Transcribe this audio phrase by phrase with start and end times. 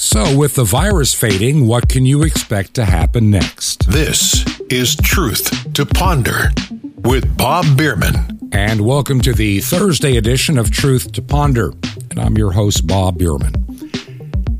[0.00, 3.90] So, with the virus fading, what can you expect to happen next?
[3.90, 6.52] This is Truth to Ponder
[6.98, 8.48] with Bob Bierman.
[8.52, 11.72] And welcome to the Thursday edition of Truth to Ponder.
[12.10, 13.52] And I'm your host, Bob Bierman.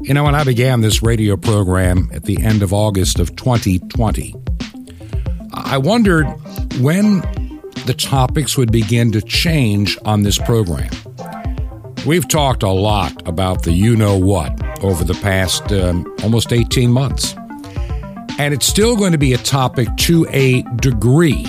[0.00, 4.34] You know, when I began this radio program at the end of August of 2020,
[5.54, 6.26] I wondered
[6.80, 7.20] when
[7.86, 10.90] the topics would begin to change on this program.
[12.06, 16.90] We've talked a lot about the you know what over the past um, almost 18
[16.90, 17.34] months.
[18.38, 21.44] And it's still going to be a topic to a degree.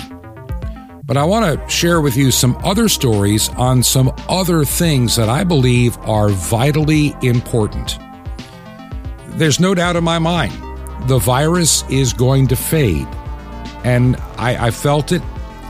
[1.04, 5.28] But I want to share with you some other stories on some other things that
[5.28, 7.98] I believe are vitally important.
[9.30, 10.52] There's no doubt in my mind
[11.08, 13.08] the virus is going to fade.
[13.84, 15.22] And I, I felt it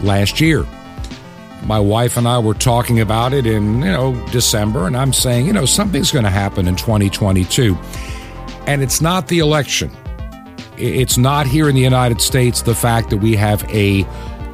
[0.03, 0.67] last year.
[1.65, 5.47] My wife and I were talking about it in, you know, December, and I'm saying,
[5.47, 7.77] you know, something's going to happen in 2022.
[8.67, 9.91] And it's not the election.
[10.77, 14.05] It's not here in the United States the fact that we have a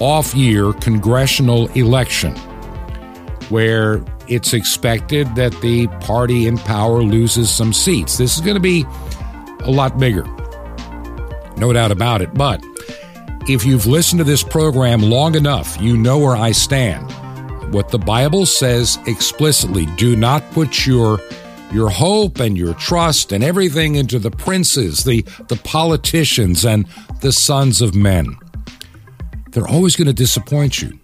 [0.01, 2.35] off year congressional election
[3.49, 8.19] where it's expected that the party in power loses some seats.
[8.19, 8.85] This is going to be
[9.61, 10.25] a lot bigger.
[11.57, 12.35] No doubt about it.
[12.35, 12.65] But
[13.49, 17.13] if you've listened to this program long enough, you know where I stand.
[17.73, 21.21] What the Bible says explicitly do not put your
[21.73, 26.87] your hope and your trust and everything into the princes, the, the politicians, and
[27.21, 28.37] the sons of men.
[29.51, 30.99] They're always going to disappoint you.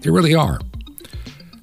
[0.00, 0.60] They really are.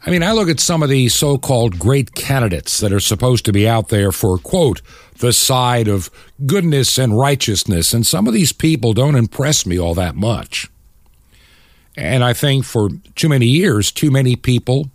[0.06, 3.46] I mean, I look at some of the so called great candidates that are supposed
[3.46, 4.82] to be out there for, quote,
[5.22, 6.10] the side of
[6.46, 10.70] goodness and righteousness, and some of these people don't impress me all that much.
[11.96, 14.90] And I think for too many years, too many people,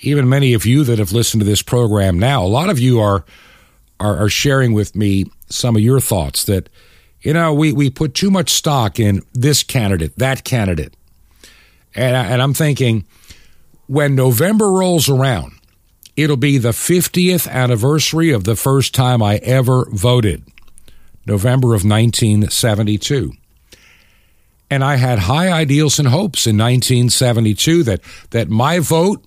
[0.00, 3.00] even many of you that have listened to this program now, a lot of you
[3.00, 3.24] are,
[4.00, 6.68] are, are sharing with me some of your thoughts that,
[7.20, 10.94] you know, we, we put too much stock in this candidate, that candidate.
[11.94, 13.04] And, I, and I'm thinking,
[13.86, 15.52] when November rolls around,
[16.16, 20.44] it'll be the 50th anniversary of the first time I ever voted,
[21.26, 23.32] November of 1972.
[24.70, 29.22] And I had high ideals and hopes in 1972 that, that my vote,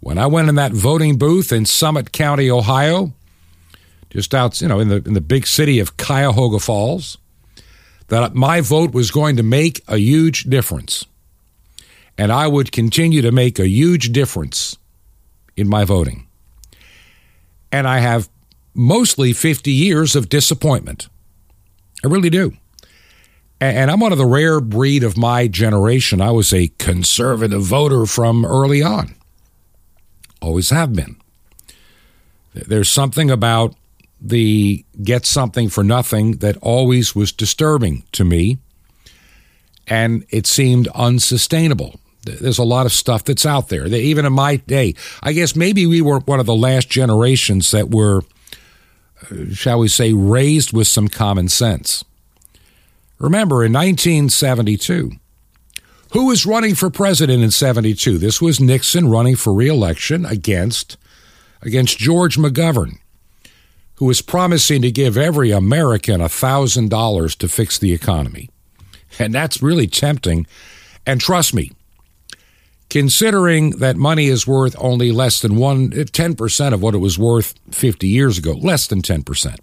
[0.00, 3.12] when I went in that voting booth in Summit County, Ohio,
[4.10, 7.18] just out, you know, in the, in the big city of Cuyahoga Falls,
[8.08, 11.06] that my vote was going to make a huge difference
[12.16, 14.76] and I would continue to make a huge difference
[15.56, 16.23] in my voting.
[17.74, 18.28] And I have
[18.72, 21.08] mostly 50 years of disappointment.
[22.04, 22.52] I really do.
[23.60, 26.20] And I'm one of the rare breed of my generation.
[26.20, 29.16] I was a conservative voter from early on.
[30.40, 31.16] Always have been.
[32.54, 33.74] There's something about
[34.20, 38.58] the get something for nothing that always was disturbing to me,
[39.88, 43.86] and it seemed unsustainable there's a lot of stuff that's out there.
[43.86, 47.90] Even in my day, I guess maybe we were one of the last generations that
[47.90, 48.22] were,
[49.22, 52.04] uh, shall we say, raised with some common sense.
[53.18, 55.12] Remember, in 1972,
[56.12, 58.18] who was running for president in 72?
[58.18, 60.96] This was Nixon running for reelection against,
[61.62, 62.98] against George McGovern,
[63.96, 68.50] who was promising to give every American $1,000 to fix the economy.
[69.18, 70.46] And that's really tempting.
[71.06, 71.72] And trust me,
[72.94, 77.18] considering that money is worth only less than one, uh, 10% of what it was
[77.18, 79.58] worth 50 years ago, less than 10%.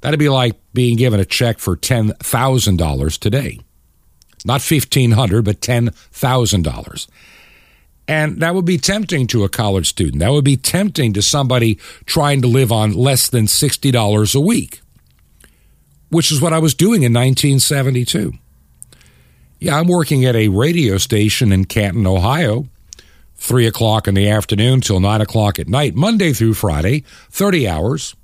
[0.00, 3.60] That'd be like being given a check for $10,000 today.
[4.46, 7.06] Not 1500 but $10,000.
[8.08, 10.20] And that would be tempting to a college student.
[10.20, 11.74] That would be tempting to somebody
[12.06, 14.80] trying to live on less than $60 a week,
[16.08, 18.32] which is what I was doing in 1972.
[19.62, 22.66] Yeah, I'm working at a radio station in Canton, Ohio,
[23.36, 28.16] 3 o'clock in the afternoon till 9 o'clock at night, Monday through Friday, 30 hours,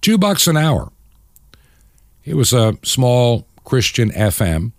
[0.00, 0.90] two bucks an hour.
[2.24, 4.72] It was a small Christian FM,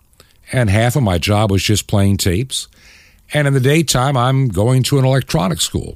[0.51, 2.67] and half of my job was just playing tapes.
[3.33, 5.95] And in the daytime, I'm going to an electronics school,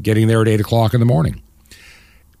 [0.00, 1.42] getting there at 8 o'clock in the morning.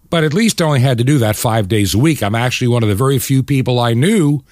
[0.08, 2.22] But at least I only had to do that five days a week.
[2.22, 4.44] I'm actually one of the very few people I knew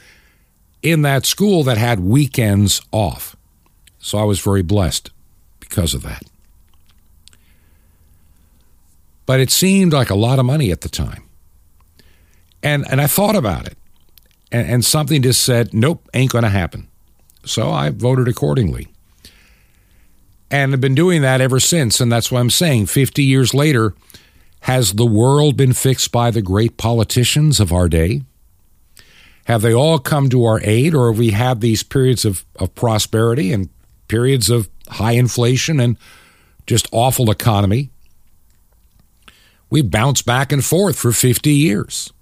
[0.82, 3.37] in that school that had weekends off.
[3.99, 5.11] So I was very blessed
[5.61, 6.25] because of that.
[9.25, 11.23] But it seemed like a lot of money at the time.
[12.62, 13.79] And, and I thought about it.
[14.50, 16.88] And, and something just said, nope, ain't going to happen.
[17.44, 18.88] So I voted accordingly.
[20.50, 22.00] And I've been doing that ever since.
[22.00, 22.87] And that's what I'm saying.
[22.87, 23.94] 50 years later,
[24.62, 28.23] Has the world been fixed by the great politicians of our day?
[29.44, 32.74] Have they all come to our aid, or have we had these periods of, of
[32.74, 33.68] prosperity and
[34.08, 35.96] periods of high inflation and
[36.66, 37.90] just awful economy?
[39.68, 42.12] We bounced back and forth for 50 years.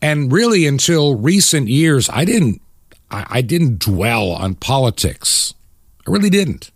[0.00, 2.62] And really, until recent years, I didn't,
[3.10, 5.52] I, I didn't dwell on politics.
[6.06, 6.70] I really didn't.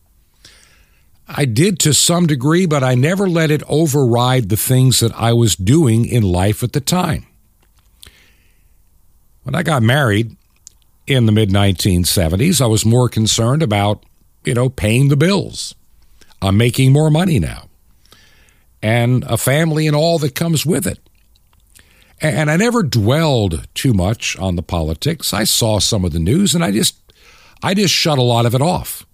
[1.29, 5.35] I did to some degree, but I never let it override the things that I
[5.35, 7.28] was doing in life at the time.
[9.49, 10.37] When I got married
[11.07, 14.05] in the mid 1970s, I was more concerned about,
[14.45, 15.75] you know, paying the bills.
[16.43, 17.71] I'm making more money now,
[18.83, 20.99] and a family and all that comes with it.
[22.21, 25.33] And I never dwelled too much on the politics.
[25.33, 26.99] I saw some of the news and I just
[27.63, 29.07] I just shut a lot of it off.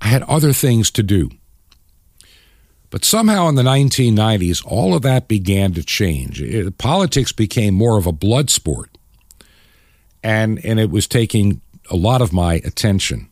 [0.00, 1.28] I had other things to do.
[2.92, 6.42] But somehow in the 1990s, all of that began to change.
[6.42, 8.91] It, politics became more of a blood sport,
[10.22, 11.60] and, and it was taking
[11.90, 13.28] a lot of my attention.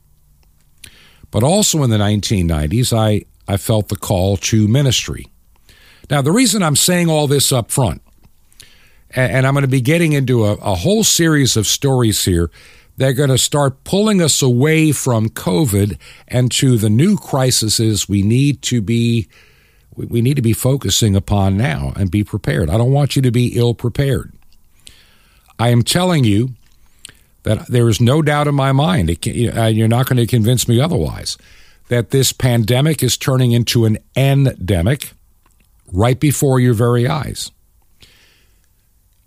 [1.30, 5.26] But also in the 1990s, I, I felt the call to ministry.
[6.10, 8.02] Now, the reason I'm saying all this up front,
[9.10, 12.50] and, and I'm going to be getting into a, a whole series of stories here
[13.00, 15.96] they're going to start pulling us away from COVID
[16.28, 19.26] and to the new crises we need to be
[19.96, 22.68] we need to be focusing upon now and be prepared.
[22.68, 24.34] I don't want you to be ill prepared.
[25.58, 26.50] I am telling you
[27.42, 30.68] that there is no doubt in my mind, can, uh, you're not going to convince
[30.68, 31.38] me otherwise,
[31.88, 35.12] that this pandemic is turning into an endemic
[35.92, 37.50] right before your very eyes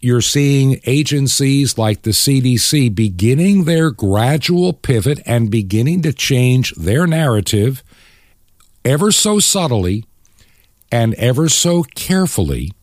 [0.04, 7.08] you're seeing agencies like the CDC beginning their gradual pivot and beginning to change their
[7.08, 7.82] narrative
[8.84, 10.04] ever so subtly
[10.92, 12.74] and ever so carefully,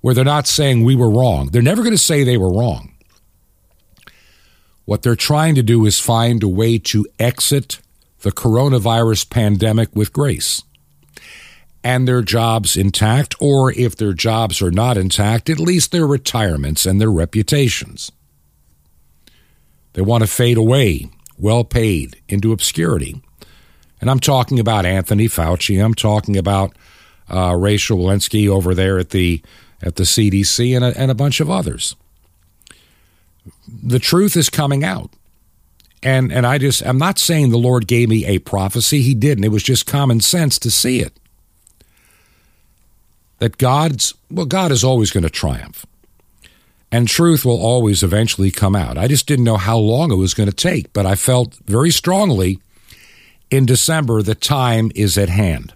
[0.00, 1.50] where they're not saying we were wrong.
[1.52, 2.92] They're never going to say they were wrong.
[4.88, 7.82] What they're trying to do is find a way to exit
[8.20, 10.62] the coronavirus pandemic with grace
[11.84, 16.86] and their jobs intact, or if their jobs are not intact, at least their retirements
[16.86, 18.10] and their reputations.
[19.92, 23.20] They want to fade away, well paid, into obscurity.
[24.00, 25.84] And I'm talking about Anthony Fauci.
[25.84, 26.74] I'm talking about
[27.28, 29.42] uh, Rachel Walensky over there at the
[29.82, 31.94] at the CDC and a, and a bunch of others.
[33.82, 35.10] The truth is coming out.
[36.02, 39.02] And and I just I'm not saying the Lord gave me a prophecy.
[39.02, 39.44] He didn't.
[39.44, 41.18] It was just common sense to see it
[43.38, 45.86] that God's, well, God is always going to triumph.
[46.90, 48.96] And truth will always eventually come out.
[48.96, 51.90] I just didn't know how long it was going to take, but I felt very
[51.90, 52.60] strongly
[53.50, 55.74] in December the time is at hand.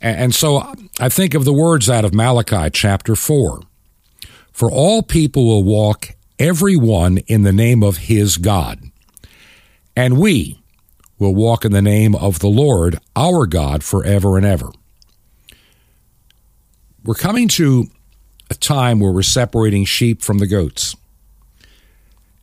[0.00, 3.60] And so I think of the words out of Malachi chapter 4
[4.52, 8.80] For all people will walk, every one in the name of his God.
[9.96, 10.58] And we
[11.18, 14.70] will walk in the name of the Lord, our God, forever and ever
[17.04, 17.86] we're coming to
[18.50, 20.96] a time where we're separating sheep from the goats.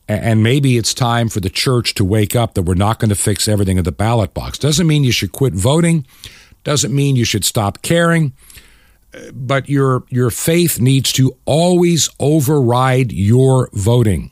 [0.08, 3.16] And maybe it's time for the church to wake up that we're not going to
[3.16, 4.58] fix everything in the ballot box.
[4.58, 6.06] Doesn't mean you should quit voting,
[6.64, 8.34] doesn't mean you should stop caring,
[9.34, 14.32] but your your faith needs to always override your voting.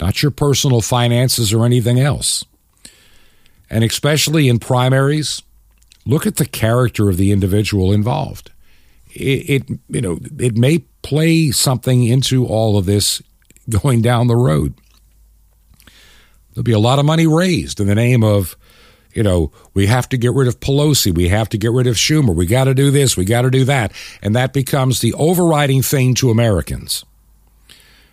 [0.00, 2.44] Not your personal finances or anything else.
[3.70, 5.42] And especially in primaries,
[6.04, 8.50] look at the character of the individual involved
[9.14, 13.22] it, it you know it may play something into all of this
[13.68, 14.74] going down the road.
[16.52, 18.56] There'll be a lot of money raised in the name of,
[19.14, 21.96] you know, we have to get rid of Pelosi, we have to get rid of
[21.96, 23.92] Schumer, we got to do this, we got to do that,
[24.22, 27.04] and that becomes the overriding thing to Americans.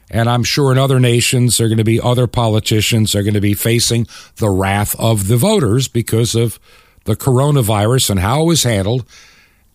[0.10, 3.34] And I'm sure in other nations, there are going to be other politicians are going
[3.34, 6.60] to be facing the wrath of the voters because of
[7.05, 9.05] the coronavirus and how it was handled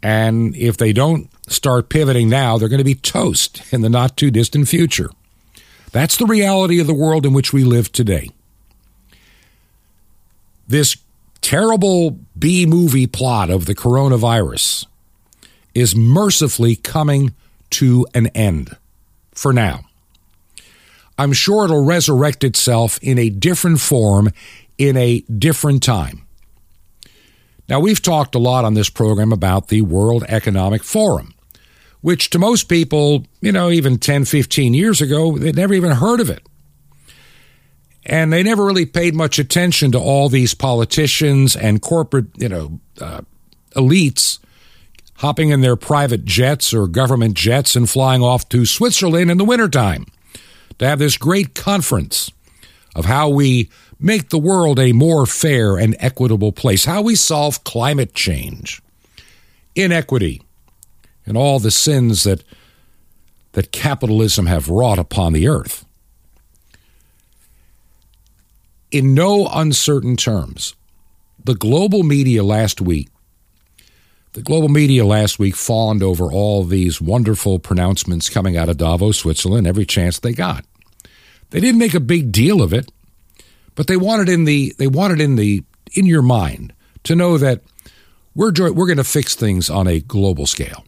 [0.03, 4.17] and if they don't start pivoting now, they're going to be toast in the not
[4.17, 5.11] too distant future.
[5.91, 8.31] That's the reality of the world in which we live today.
[10.69, 10.97] This
[11.47, 14.85] terrible B movie plot of the coronavirus
[15.77, 17.37] is mercifully coming
[17.71, 18.77] to an end
[19.31, 19.85] for now.
[21.17, 24.31] I'm sure it'll resurrect itself in a different form
[24.77, 26.27] in a different time.
[27.69, 31.33] Now, we've talked a lot on this program about the World Economic Forum,
[32.01, 36.19] which to most people, you know, even 10, 15 years ago, they'd never even heard
[36.19, 36.43] of it.
[38.07, 42.81] And they never really paid much attention to all these politicians and corporate, you know,
[43.01, 43.23] uh,
[43.75, 44.39] elites
[45.19, 49.45] hopping in their private jets or government jets and flying off to Switzerland in the
[49.45, 50.07] wintertime
[50.79, 52.31] to have this great conference
[52.95, 57.65] of how we make the world a more fair and equitable place, how we solve
[57.65, 58.83] climate change,
[59.75, 60.43] inequity,
[61.25, 62.45] and all the sins that,
[63.53, 65.85] that capitalism have wrought upon the earth.
[68.97, 70.75] In no uncertain terms,
[71.45, 73.11] the global media last week
[74.33, 79.19] the global media last week fawned over all these wonderful pronouncements coming out of Davos,
[79.19, 80.65] Switzerland, every chance they got.
[81.51, 82.91] They didn't make a big deal of it,
[83.75, 85.63] but they wanted in the they wanted in the
[85.93, 86.73] in your mind
[87.05, 87.63] to know that
[88.35, 90.85] we're we're going to fix things on a global scale.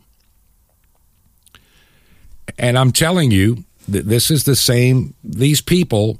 [2.58, 6.18] And I'm telling you this is the same these people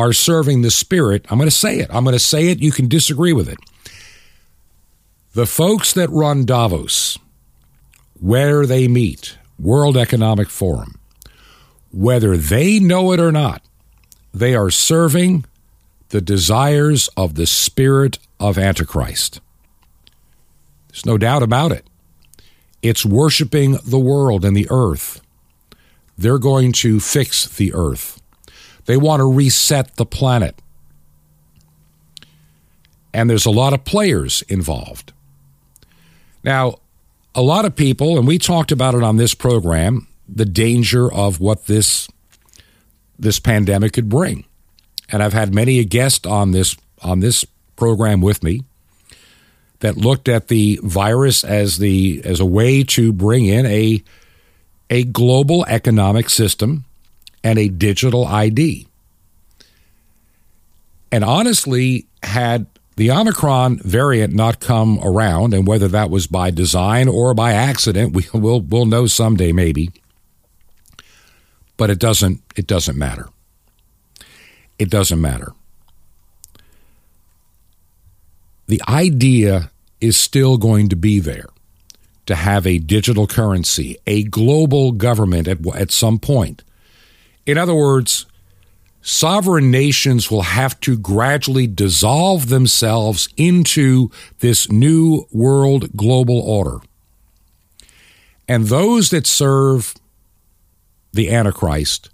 [0.00, 1.26] are serving the spirit.
[1.28, 1.88] I'm going to say it.
[1.90, 2.60] I'm going to say it.
[2.60, 3.58] You can disagree with it.
[5.34, 7.18] The folks that run Davos,
[8.18, 10.98] where they meet, World Economic Forum,
[11.92, 13.62] whether they know it or not,
[14.32, 15.44] they are serving
[16.08, 19.40] the desires of the spirit of Antichrist.
[20.88, 21.86] There's no doubt about it.
[22.80, 25.20] It's worshiping the world and the earth.
[26.16, 28.19] They're going to fix the earth.
[28.86, 30.60] They want to reset the planet.
[33.12, 35.12] And there's a lot of players involved.
[36.44, 36.76] Now,
[37.34, 41.40] a lot of people, and we talked about it on this program, the danger of
[41.40, 42.08] what this
[43.18, 44.44] this pandemic could bring.
[45.10, 47.44] And I've had many a guest on this on this
[47.76, 48.62] program with me
[49.80, 54.02] that looked at the virus as the as a way to bring in a
[54.88, 56.84] a global economic system
[57.42, 58.86] and a digital ID.
[61.12, 62.66] And honestly, had
[62.96, 68.12] the Omicron variant not come around, and whether that was by design or by accident,
[68.14, 69.90] we will we'll know someday maybe.
[71.76, 73.28] But it doesn't it doesn't matter.
[74.78, 75.52] It doesn't matter.
[78.66, 79.70] The idea
[80.00, 81.48] is still going to be there
[82.26, 86.62] to have a digital currency, a global government at, at some point.
[87.46, 88.26] In other words,
[89.02, 96.78] sovereign nations will have to gradually dissolve themselves into this new world global order.
[98.46, 99.94] And those that serve
[101.12, 102.10] the Antichrist,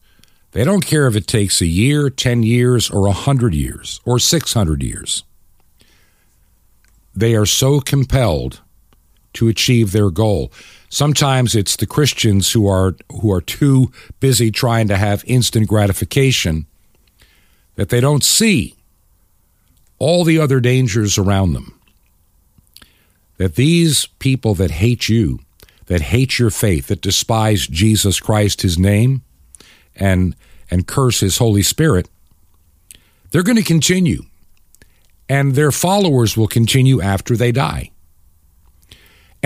[0.53, 4.83] they don't care if it takes a year, 10 years, or 100 years, or 600
[4.83, 5.25] years.
[7.15, 8.61] They are so compelled
[9.35, 10.53] to achieve their goal.
[10.89, 13.91] Sometimes it's the Christians who are who are too
[14.21, 16.67] busy trying to have instant gratification
[17.75, 18.75] that they don't see
[19.99, 21.79] all the other dangers around them.
[23.39, 25.41] That these people that hate you,
[25.87, 29.23] that hate your faith, that despise Jesus Christ, his name,
[29.95, 30.35] and,
[30.71, 32.09] and curse his Holy Spirit,
[33.31, 34.23] they're going to continue.
[35.29, 37.91] And their followers will continue after they die.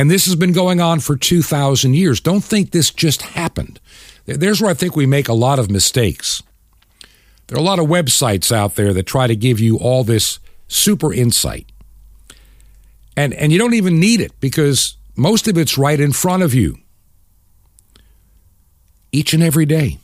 [0.00, 2.20] And this has been going on for 2,000 years.
[2.20, 3.80] Don't think this just happened.
[4.24, 6.42] There's where I think we make a lot of mistakes.
[7.46, 10.38] There are a lot of websites out there that try to give you all this
[10.68, 11.66] super insight.
[13.14, 16.54] And, and you don't even need it because most of it's right in front of
[16.54, 16.78] you
[19.12, 19.98] each and every day.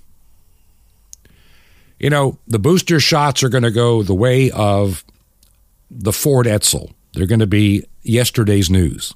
[1.98, 5.06] You know, the booster shots are going to go the way of
[5.90, 6.92] the Ford Edsel.
[7.14, 9.14] They're going to be yesterday's news.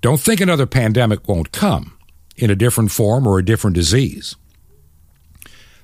[0.00, 1.96] Don't think another pandemic won't come
[2.36, 4.34] in a different form or a different disease.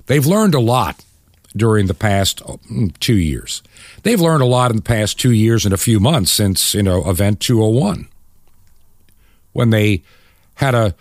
[0.06, 1.04] They've learned a lot
[1.54, 3.62] during the past mm, two years.
[4.02, 6.82] They've learned a lot in the past two years and a few months since, you
[6.82, 8.08] know, Event 201,
[9.52, 10.02] when they
[10.56, 10.94] had a,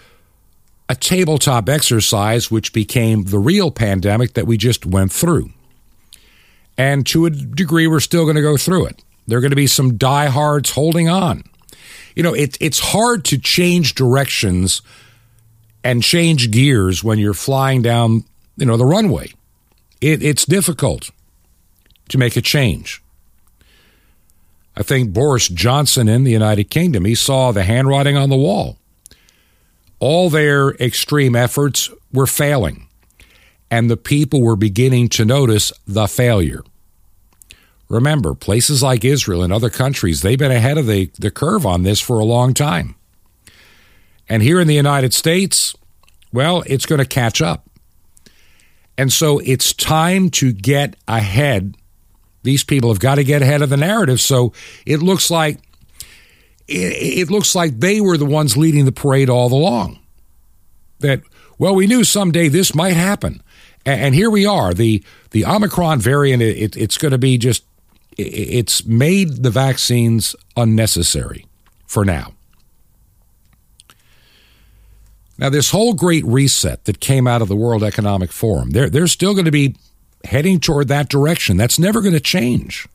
[0.89, 5.51] a tabletop exercise which became the real pandemic that we just went through.
[6.77, 9.03] And to a degree, we're still going to go through it.
[9.27, 11.43] There are going to be some diehards holding on.
[12.15, 14.81] You know, it, it's hard to change directions
[15.83, 18.23] and change gears when you're flying down,
[18.57, 19.31] you know, the runway
[20.05, 21.11] it, it's difficult
[22.09, 23.01] to make a change.
[24.77, 28.77] I think Boris Johnson in the United Kingdom, he saw the handwriting on the wall.
[29.99, 32.87] All their extreme efforts were failing,
[33.71, 36.63] and the people were beginning to notice the failure.
[37.87, 41.83] Remember, places like Israel and other countries, they've been ahead of the, the curve on
[41.83, 42.95] this for a long time.
[44.27, 45.75] And here in the United States,
[46.33, 47.69] well, it's going to catch up.
[48.97, 51.75] And so it's time to get ahead.
[52.43, 54.19] These people have got to get ahead of the narrative.
[54.19, 54.53] So
[54.85, 55.59] it looks like
[56.67, 59.99] it, looks like they were the ones leading the parade all along.
[60.99, 61.21] That,
[61.59, 63.43] well, we knew someday this might happen.
[63.85, 64.73] And, and here we are.
[64.73, 67.63] The, the Omicron variant, it, it's going to be just,
[68.17, 71.45] it's made the vaccines unnecessary
[71.85, 72.33] for now.
[75.37, 79.07] Now, this whole great reset that came out of the World Economic Forum, they're, they're
[79.07, 79.75] still going to be
[80.23, 81.57] heading toward that direction.
[81.57, 82.87] That's never going to change.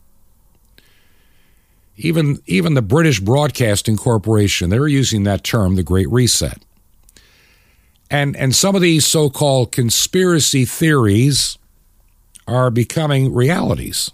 [1.96, 6.64] Even, even the British Broadcasting Corporation, they're using that term, the Great Reset.
[8.10, 11.58] And, and some of these so called conspiracy theories
[12.48, 14.10] are becoming realities.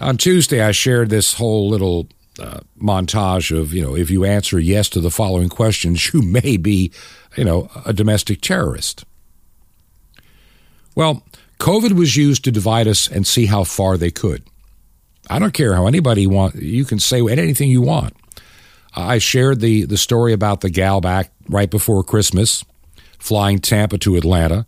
[0.00, 4.58] On Tuesday, I shared this whole little uh, montage of, you know, if you answer
[4.58, 6.90] yes to the following questions, you may be,
[7.36, 9.04] you know, a domestic terrorist.
[10.94, 11.22] Well,
[11.58, 14.42] COVID was used to divide us and see how far they could.
[15.28, 16.56] I don't care how anybody want.
[16.56, 18.16] You can say anything you want.
[18.96, 22.64] I shared the the story about the gal back right before Christmas,
[23.20, 24.66] flying Tampa to Atlanta,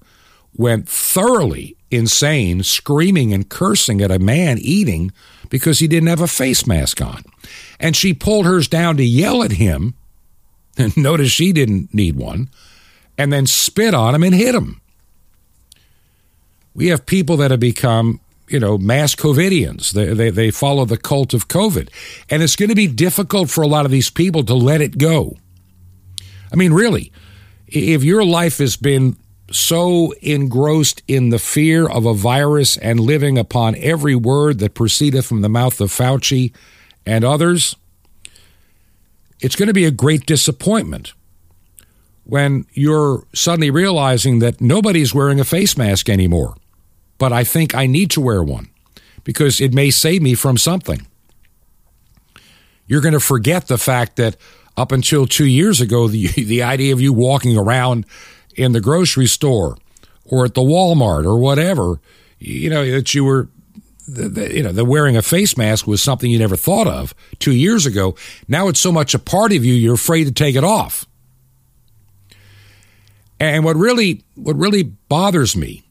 [0.55, 5.13] went thoroughly insane, screaming and cursing at a man eating
[5.49, 7.23] because he didn't have a face mask on,
[7.79, 9.95] and she pulled hers down to yell at him.
[10.79, 12.49] And notice she didn't need one,
[13.19, 14.81] and then spit on him and hit him.
[16.75, 18.21] We have people that have become
[18.53, 19.93] you know, mass COVIDians.
[19.93, 21.89] They, they, they follow the cult of COVID.
[22.29, 24.99] And it's going to be difficult for a lot of these people to let it
[24.99, 25.39] go.
[26.53, 27.11] I mean, really,
[27.67, 29.17] if your life has been
[29.53, 35.27] so engrossed in the fear of a virus and living upon every word that proceedeth
[35.27, 36.53] from the mouth of Fauci
[37.07, 37.77] and others,
[39.41, 41.13] it's going to be a great disappointment
[42.25, 46.57] when you're suddenly realizing that nobody's wearing a face mask anymore
[47.23, 48.69] but I think I need to wear one
[49.23, 51.07] because it may save me from something.
[52.89, 54.37] You're going to forget the fact that
[54.77, 58.07] up until two years ago, the, the idea of you walking around
[58.57, 59.77] in the grocery store
[60.25, 62.01] or at the Walmart or whatever,
[62.39, 63.49] you know, that you were,
[64.07, 67.15] the, the, you know, the wearing a face mask was something you never thought of
[67.39, 68.15] two years ago.
[68.49, 71.07] Now it's so much a part of you, you're afraid to take it off.
[73.39, 75.85] And what really, what really bothers me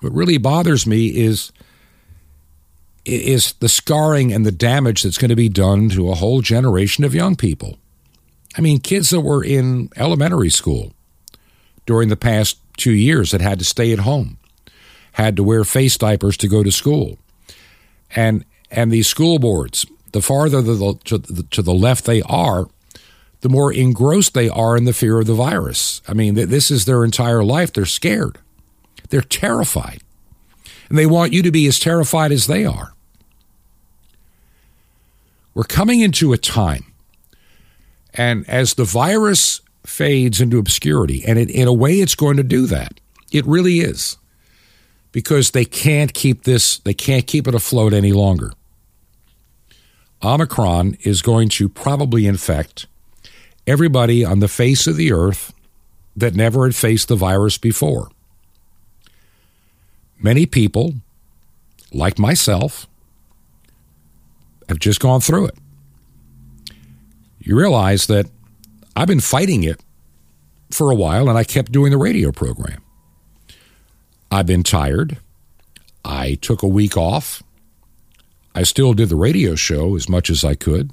[0.00, 1.52] what really bothers me is
[3.04, 7.02] is the scarring and the damage that's going to be done to a whole generation
[7.02, 7.78] of young people.
[8.56, 10.92] I mean, kids that were in elementary school
[11.86, 14.38] during the past two years that had to stay at home,
[15.12, 17.18] had to wear face diapers to go to school,
[18.14, 22.68] and and these school boards, the farther the, to, the, to the left they are,
[23.40, 26.02] the more engrossed they are in the fear of the virus.
[26.06, 27.72] I mean, this is their entire life.
[27.72, 28.38] They're scared.
[29.08, 30.02] They're terrified.
[30.88, 32.92] And they want you to be as terrified as they are.
[35.54, 36.92] We're coming into a time,
[38.14, 42.42] and as the virus fades into obscurity, and it, in a way it's going to
[42.42, 43.00] do that,
[43.32, 44.16] it really is,
[45.12, 48.52] because they can't keep this, they can't keep it afloat any longer.
[50.22, 52.86] Omicron is going to probably infect
[53.66, 55.54] everybody on the face of the earth
[56.16, 58.10] that never had faced the virus before
[60.20, 60.94] many people,
[61.92, 62.86] like myself,
[64.68, 65.58] have just gone through it.
[67.40, 68.26] You realize that
[68.96, 69.80] I've been fighting it
[70.70, 72.82] for a while and I kept doing the radio program.
[74.30, 75.18] I've been tired.
[76.04, 77.42] I took a week off.
[78.54, 80.92] I still did the radio show as much as I could.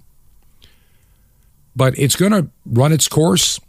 [1.75, 3.59] But it's going to run its course,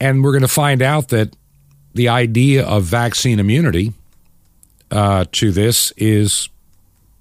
[0.00, 1.36] and we're going to find out that
[1.92, 3.92] the idea of vaccine immunity
[4.90, 6.48] uh, to this is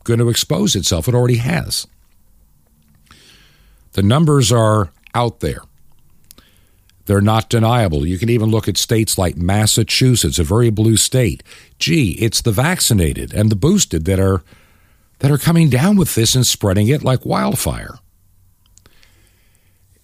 [0.06, 1.08] going to expose itself.
[1.08, 1.86] It already has.
[3.94, 5.62] The numbers are out there.
[7.08, 8.06] They're not deniable.
[8.06, 11.42] You can even look at states like Massachusetts, a very blue state.
[11.80, 14.44] Gee, it's the vaccinated and the boosted that are
[15.20, 17.96] that are coming down with this and spreading it like wildfire.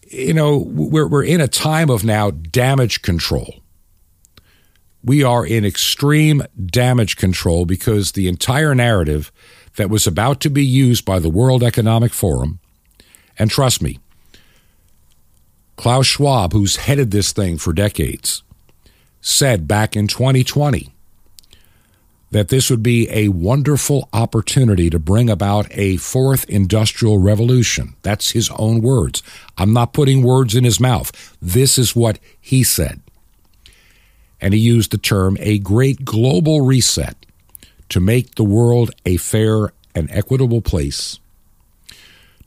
[0.09, 3.63] You know, we're we're in a time of now damage control
[5.03, 9.31] we are in extreme damage control because the entire narrative
[9.75, 12.59] that was about to be used by the World Economic Forum,
[13.37, 13.99] and trust me,
[15.75, 18.43] Klaus Schwab, who's headed this thing for decades,
[19.21, 20.89] said back in 2020
[22.31, 27.95] that this would be a wonderful opportunity to bring about a fourth industrial revolution.
[28.01, 29.21] That's his own words.
[29.57, 31.35] I'm not putting words in his mouth.
[31.41, 33.01] This is what he said
[34.43, 37.15] and he used the term a great global reset
[37.87, 41.17] to make the world a fair and equitable place,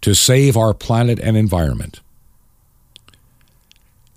[0.03, 2.01] to save our planet and environment.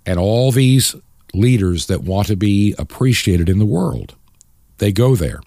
[0.05, 0.95] And all these
[1.33, 4.15] leaders that want to be appreciated in the world,
[4.77, 5.41] they go there.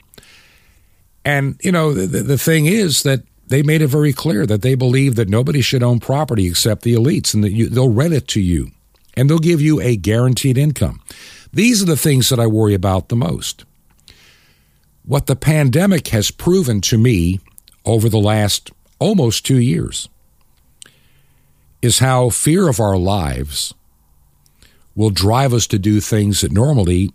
[1.24, 4.74] And, you know, the, the thing is that they made it very clear that they
[4.74, 8.26] believe that nobody should own property except the elites and that you, they'll rent it
[8.28, 8.70] to you
[9.14, 11.00] and they'll give you a guaranteed income.
[11.52, 13.64] These are the things that I worry about the most.
[15.04, 17.40] What the pandemic has proven to me
[17.84, 20.08] over the last almost two years
[21.82, 23.74] is how fear of our lives
[24.94, 27.10] will drive us to do things that normally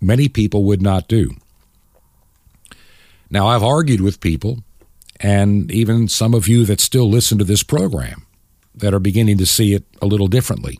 [0.00, 1.30] many people would not do.
[3.30, 4.62] Now, I've argued with people,
[5.18, 8.26] and even some of you that still listen to this program,
[8.76, 10.78] that are beginning to see it a little differently.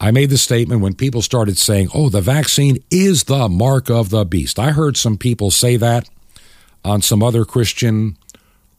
[0.00, 4.10] I made the statement when people started saying, oh, the vaccine is the mark of
[4.10, 4.58] the beast.
[4.58, 6.08] I heard some people say that
[6.84, 8.18] on some other Christian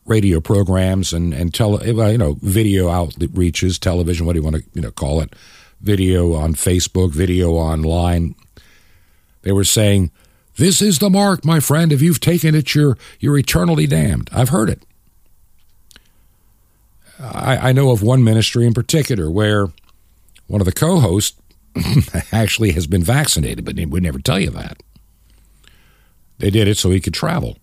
[0.06, 4.64] radio programs and, and tele, you know, video outreaches, television, what do you want to
[4.74, 5.34] you know, call it?
[5.82, 8.36] Video on Facebook, video online.
[9.44, 10.12] They were saying,
[10.58, 11.92] this is the mark, my friend.
[11.92, 14.30] If you've taken it, you're, you're eternally damned.
[14.32, 14.84] I've heard it.
[17.20, 19.68] I, I know of one ministry in particular where
[20.48, 21.40] one of the co hosts
[22.32, 24.82] actually has been vaccinated, but would never tell you that.
[26.38, 27.58] They did it so he could travel.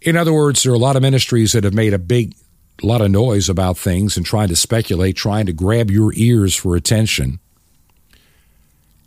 [0.00, 2.34] In other words, there are a lot of ministries that have made a big
[2.82, 6.54] a lot of noise about things and trying to speculate, trying to grab your ears
[6.54, 7.40] for attention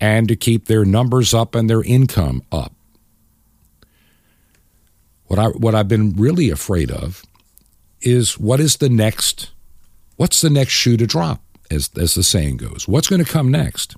[0.02, 2.74] and to keep their numbers up and their income up.
[5.26, 7.24] What I what I've been really afraid of
[8.02, 9.52] is what is the next
[10.16, 12.88] what's the next shoe to drop, as as the saying goes.
[12.88, 13.96] What's going to come next?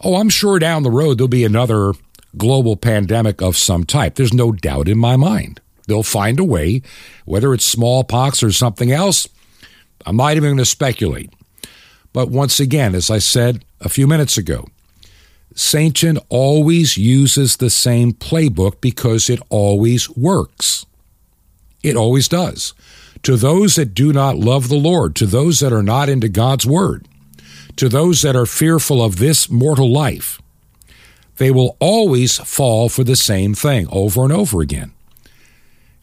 [0.00, 1.92] Oh, I'm sure down the road there'll be another
[2.36, 4.16] global pandemic of some type.
[4.16, 5.60] There's no doubt in my mind.
[5.86, 6.82] They'll find a way,
[7.24, 9.28] whether it's smallpox or something else.
[10.04, 11.32] I'm not even going to speculate.
[12.12, 14.66] But once again, as I said a few minutes ago,
[15.54, 20.86] Satan always uses the same playbook because it always works.
[21.82, 22.74] It always does.
[23.22, 26.66] To those that do not love the Lord, to those that are not into God's
[26.66, 27.08] word,
[27.76, 30.40] to those that are fearful of this mortal life,
[31.36, 34.92] they will always fall for the same thing over and over again.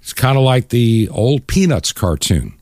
[0.04, 2.56] It's kind of like the old Peanuts cartoon.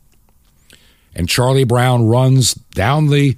[1.15, 3.35] And Charlie Brown runs down the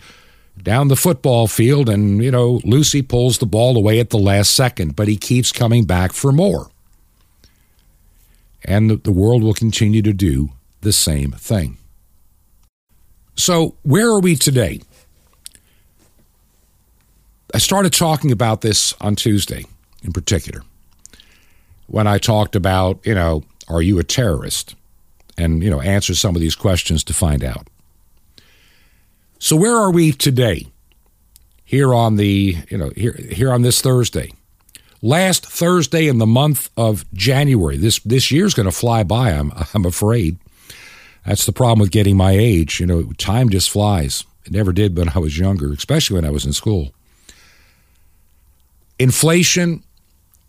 [0.61, 4.51] down the football field, and, you know, Lucy pulls the ball away at the last
[4.55, 6.69] second, but he keeps coming back for more.
[8.63, 11.77] And the, world will continue to do the same thing.
[13.35, 14.81] So, where are we today?
[17.53, 19.65] I started talking about this on Tuesday
[20.03, 20.61] in particular
[21.87, 24.75] when I talked about, you know, are you a terrorist?
[25.37, 27.67] And, you know, answer some of these questions to find out.
[29.39, 30.67] So where are we today?
[31.65, 34.31] Here on the, you know, here here on this Thursday.
[35.01, 37.77] Last Thursday in the month of January.
[37.77, 40.37] This this year's going to fly by, I'm I'm afraid.
[41.25, 44.23] That's the problem with getting my age, you know, time just flies.
[44.45, 46.93] It never did when I was younger, especially when I was in school.
[48.99, 49.83] Inflation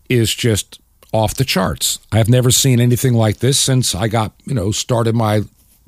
[0.09, 0.79] is just
[1.15, 1.99] off the charts.
[2.11, 5.43] I've never seen anything like this since I got, you know, started my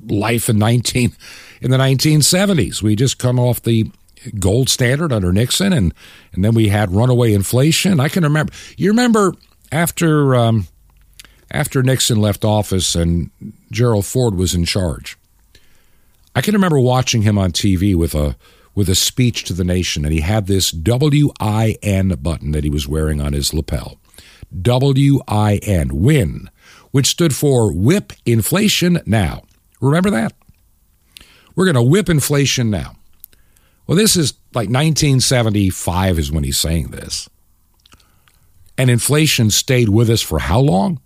[0.06, 1.12] life in 19
[1.60, 2.82] in the 1970s.
[2.82, 3.90] We just come off the
[4.38, 5.94] gold standard under Nixon, and
[6.32, 8.00] and then we had runaway inflation.
[8.00, 8.52] I can remember.
[8.76, 9.34] You remember
[9.70, 10.66] after um,
[11.50, 13.30] after Nixon left office and
[13.70, 15.16] Gerald Ford was in charge.
[16.34, 18.36] I can remember watching him on TV with a
[18.74, 22.64] with a speech to the nation, and he had this W I N button that
[22.64, 23.98] he was wearing on his lapel.
[24.62, 26.50] W I N, win,
[26.90, 29.42] which stood for whip inflation now.
[29.80, 30.32] Remember that?
[31.54, 32.96] We're going to whip inflation now.
[33.86, 37.28] Well, this is like 1975 is when he's saying this.
[38.76, 41.00] And inflation stayed with us for how long?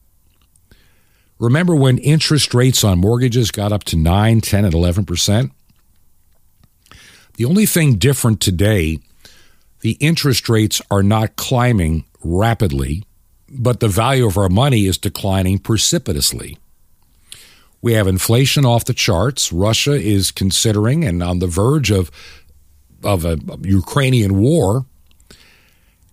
[1.39, 5.51] Remember when interest rates on mortgages got up to 9, 10, and 11%?
[7.35, 8.99] The only thing different today,
[9.81, 13.05] the interest rates are not climbing rapidly,
[13.53, 16.59] but the value of our money is declining precipitously.
[17.83, 19.53] We have inflation off the charts.
[19.53, 22.11] Russia is considering and on the verge of
[23.03, 24.87] of a Ukrainian war.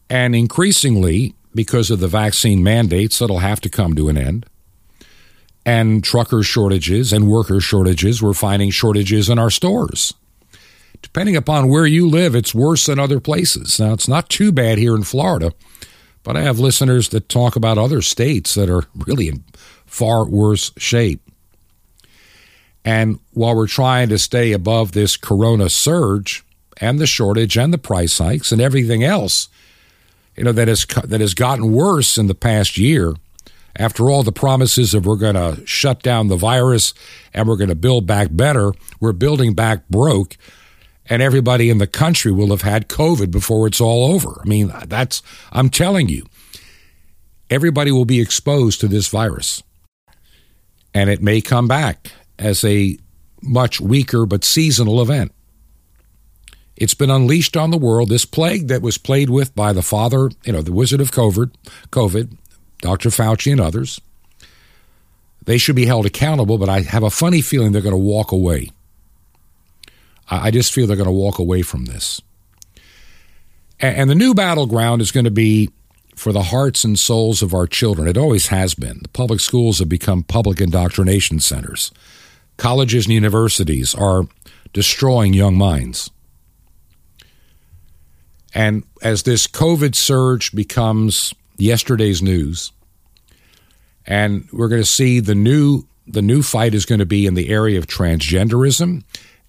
[0.10, 4.46] And increasingly, because of the vaccine mandates, that'll have to come to an end.
[5.66, 10.16] And trucker shortages and worker shortages, we're finding shortages in our stores.
[11.02, 13.80] Depending upon where you live, it's worse than other places.
[13.80, 15.54] Now, it's not too bad here in Florida,
[16.30, 19.44] but I have listeners that talk about other states that are really in
[19.88, 21.28] far worse shape.
[22.86, 26.46] And while we're trying to stay above this corona surge
[26.78, 29.50] and the shortage and the price hikes and everything else,
[30.38, 33.16] you know, that has, that has gotten worse in the past year,
[33.76, 36.94] after all the promises of we're going to shut down the virus
[37.34, 40.38] and we're going to build back better, we're building back broke,
[41.10, 44.40] and everybody in the country will have had COVID before it's all over.
[44.42, 46.26] I mean, that's, I'm telling you,
[47.50, 49.64] everybody will be exposed to this virus.
[50.94, 52.98] And it may come back as a
[53.42, 55.32] much weaker but seasonal event.
[56.76, 58.10] It's been unleashed on the world.
[58.10, 61.52] This plague that was played with by the father, you know, the wizard of COVID,
[61.90, 62.38] COVID,
[62.80, 63.10] Dr.
[63.10, 64.00] Fauci and others,
[65.44, 68.32] they should be held accountable, but I have a funny feeling they're going to walk
[68.32, 68.70] away.
[70.30, 72.22] I just feel they're going to walk away from this.
[73.80, 75.70] And the new battleground is going to be
[76.16, 78.08] for the hearts and souls of our children.
[78.08, 79.00] It always has been.
[79.02, 81.92] The public schools have become public indoctrination centers.
[82.58, 84.28] Colleges and universities are
[84.74, 86.12] destroying young minds.
[88.54, 92.74] And as this COVID surge becomes yesterday's news,
[94.06, 97.36] and we're going to see the new the new fight is going to be in
[97.36, 99.04] the area of transgenderism,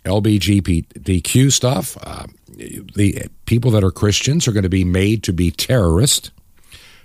[0.04, 1.96] LBGTQ stuff.
[2.02, 6.30] Uh, the people that are Christians are going to be made to be terrorists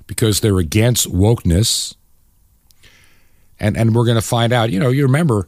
[0.07, 1.95] because they're against wokeness.
[3.59, 4.71] And and we're going to find out.
[4.71, 5.47] You know, you remember.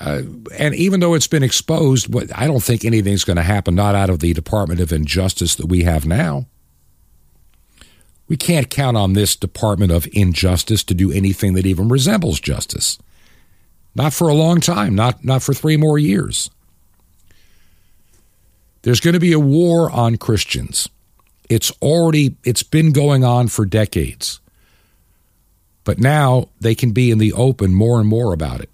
[0.00, 0.22] Uh,
[0.58, 4.08] and even though it's been exposed, I don't think anything's going to happen, not out
[4.08, 6.46] of the Department of Injustice that we have now.
[8.26, 12.98] We can't count on this Department of Injustice to do anything that even resembles justice.
[13.94, 16.50] Not for a long time, not, not for three more years.
[18.82, 20.88] There's going to be a war on Christians.
[21.48, 24.40] It's already it's been going on for decades.
[25.84, 28.70] But now they can be in the open more and more about it.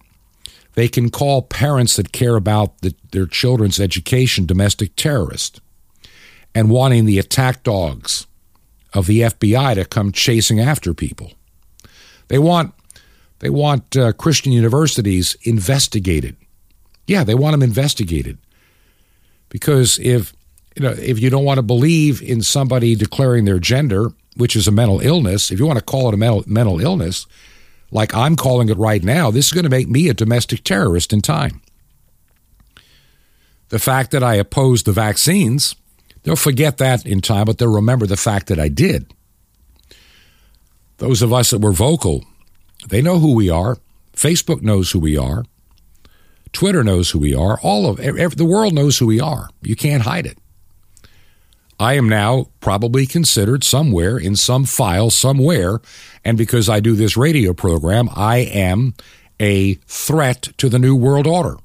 [0.75, 5.61] They can call parents that care about the, their children's education domestic terrorists
[6.55, 8.27] and wanting the attack dogs
[8.95, 11.33] of the FBI to come chasing after people.
[12.29, 12.75] They want
[13.41, 16.37] they want uh, Christian universities investigated.
[17.07, 18.39] Yeah, they want them investigated.
[19.49, 20.35] Because if
[20.77, 24.69] you know, if you don't want to believe in somebody declaring their gender, which is
[24.69, 27.27] a mental illness, if you want to call it a mental, mental illness,
[27.91, 31.13] like I'm calling it right now, this is going to make me a domestic terrorist
[31.13, 31.61] in time.
[33.71, 35.75] The fact that I oppose the vaccines,
[36.23, 39.13] they'll forget that in time, but they'll remember the fact that I did.
[40.99, 42.25] Those of us that were vocal,
[42.89, 43.79] they know who we are.
[44.15, 45.45] Facebook knows who we are.
[46.53, 47.59] Twitter knows who we are.
[47.61, 49.49] All of the world knows who we are.
[49.63, 50.39] You can't hide it.
[51.81, 55.79] I am now probably considered somewhere in some file somewhere.
[56.25, 58.95] And because I do this radio program, I am
[59.39, 61.57] a threat to the New World Order.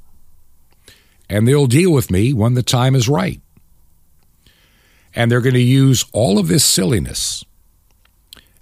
[1.30, 3.42] And they'll deal with me when the time is right.
[5.16, 7.44] And they're going to use all of this silliness.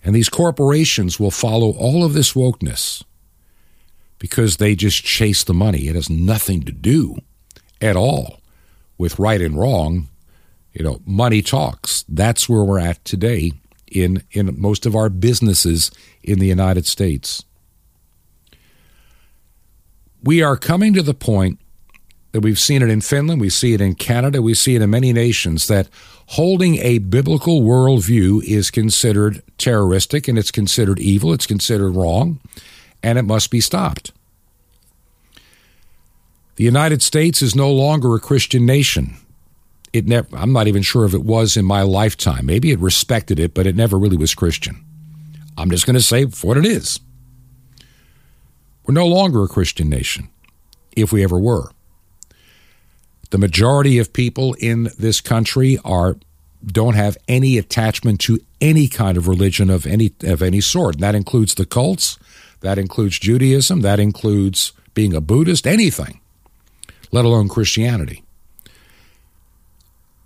[0.03, 3.03] And these corporations will follow all of this wokeness
[4.21, 5.89] because they just chase the money.
[5.89, 7.17] It has nothing to do
[7.81, 8.39] at all
[8.97, 10.07] with right and wrong
[10.73, 12.05] you know, money talks.
[12.07, 13.51] That's where we're at today
[13.87, 15.91] in in most of our businesses
[16.23, 17.43] in the United States.
[20.23, 21.59] We are coming to the point
[22.31, 24.89] that we've seen it in Finland, we see it in Canada, we see it in
[24.89, 25.89] many nations that
[26.27, 32.39] holding a biblical worldview is considered terroristic and it's considered evil, it's considered wrong,
[33.03, 34.11] and it must be stopped.
[36.55, 39.17] The United States is no longer a Christian nation
[39.93, 42.45] it never I'm not even sure if it was in my lifetime.
[42.45, 44.83] Maybe it respected it, but it never really was Christian.
[45.57, 46.99] I'm just going to say what it is.
[48.85, 50.29] We're no longer a Christian nation,
[50.95, 51.71] if we ever were.
[53.29, 56.17] The majority of people in this country are
[56.65, 60.95] don't have any attachment to any kind of religion of any of any sort.
[60.95, 62.17] And that includes the cults,
[62.61, 66.19] that includes Judaism, that includes being a Buddhist, anything,
[67.11, 68.23] let alone Christianity.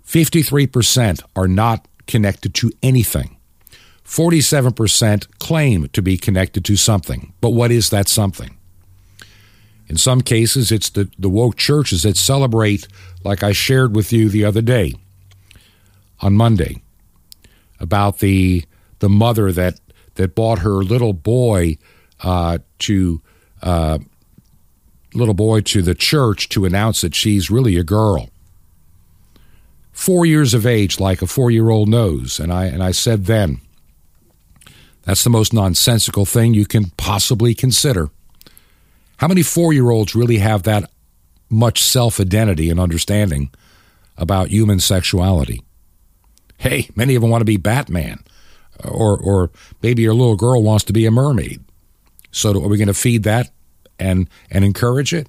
[0.06, 3.36] 53% are not connected to anything.
[4.04, 7.32] 47% claim to be connected to something.
[7.40, 8.56] But what is that something?
[9.88, 12.86] In some cases, it's the, the woke churches that celebrate,
[13.24, 14.94] like I shared with you the other day
[16.20, 16.82] on Monday,
[17.78, 18.64] about the
[19.00, 19.78] the mother that
[20.14, 21.76] that bought her little boy
[22.22, 23.20] uh, to
[23.62, 23.98] uh,
[25.14, 28.30] little boy to the church to announce that she's really a girl
[29.96, 32.38] four years of age like a four year old knows.
[32.38, 33.60] And I, and I said then,
[35.02, 38.10] that's the most nonsensical thing you can possibly consider.
[39.16, 40.90] How many four year olds really have that
[41.48, 43.50] much self identity and understanding
[44.18, 45.62] about human sexuality?
[46.58, 48.22] Hey, many of them want to be Batman,
[48.84, 49.50] or, or
[49.82, 51.62] maybe your little girl wants to be a mermaid.
[52.30, 53.50] So, are we going to feed that
[53.98, 55.28] and, and encourage it?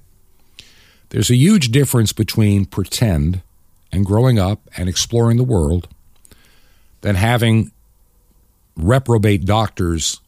[1.10, 3.42] There's a huge difference between pretend
[3.90, 5.88] and growing up and exploring the world
[7.00, 7.72] than having
[8.76, 10.20] reprobate doctors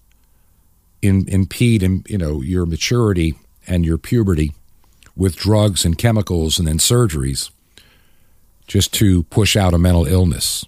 [1.02, 3.34] in, impede in, you know your maturity
[3.66, 4.52] and your puberty
[5.16, 7.50] with drugs and chemicals and then surgeries
[8.66, 10.64] just to push out a mental illness.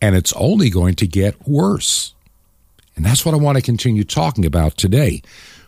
[0.00, 2.14] And it's only going to get worse.
[2.96, 5.22] And that's what I want to continue talking about today.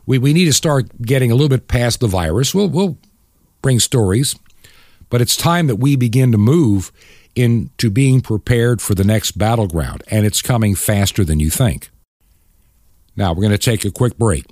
[0.06, 2.54] We, we need to start getting a little bit past the virus.
[2.54, 2.98] We'll, we'll
[3.60, 4.34] bring stories,
[5.10, 6.90] but it's time that we begin to move
[7.36, 11.90] into being prepared for the next battleground, and it's coming faster than you think.
[13.14, 14.46] Now, we're going to take a quick break,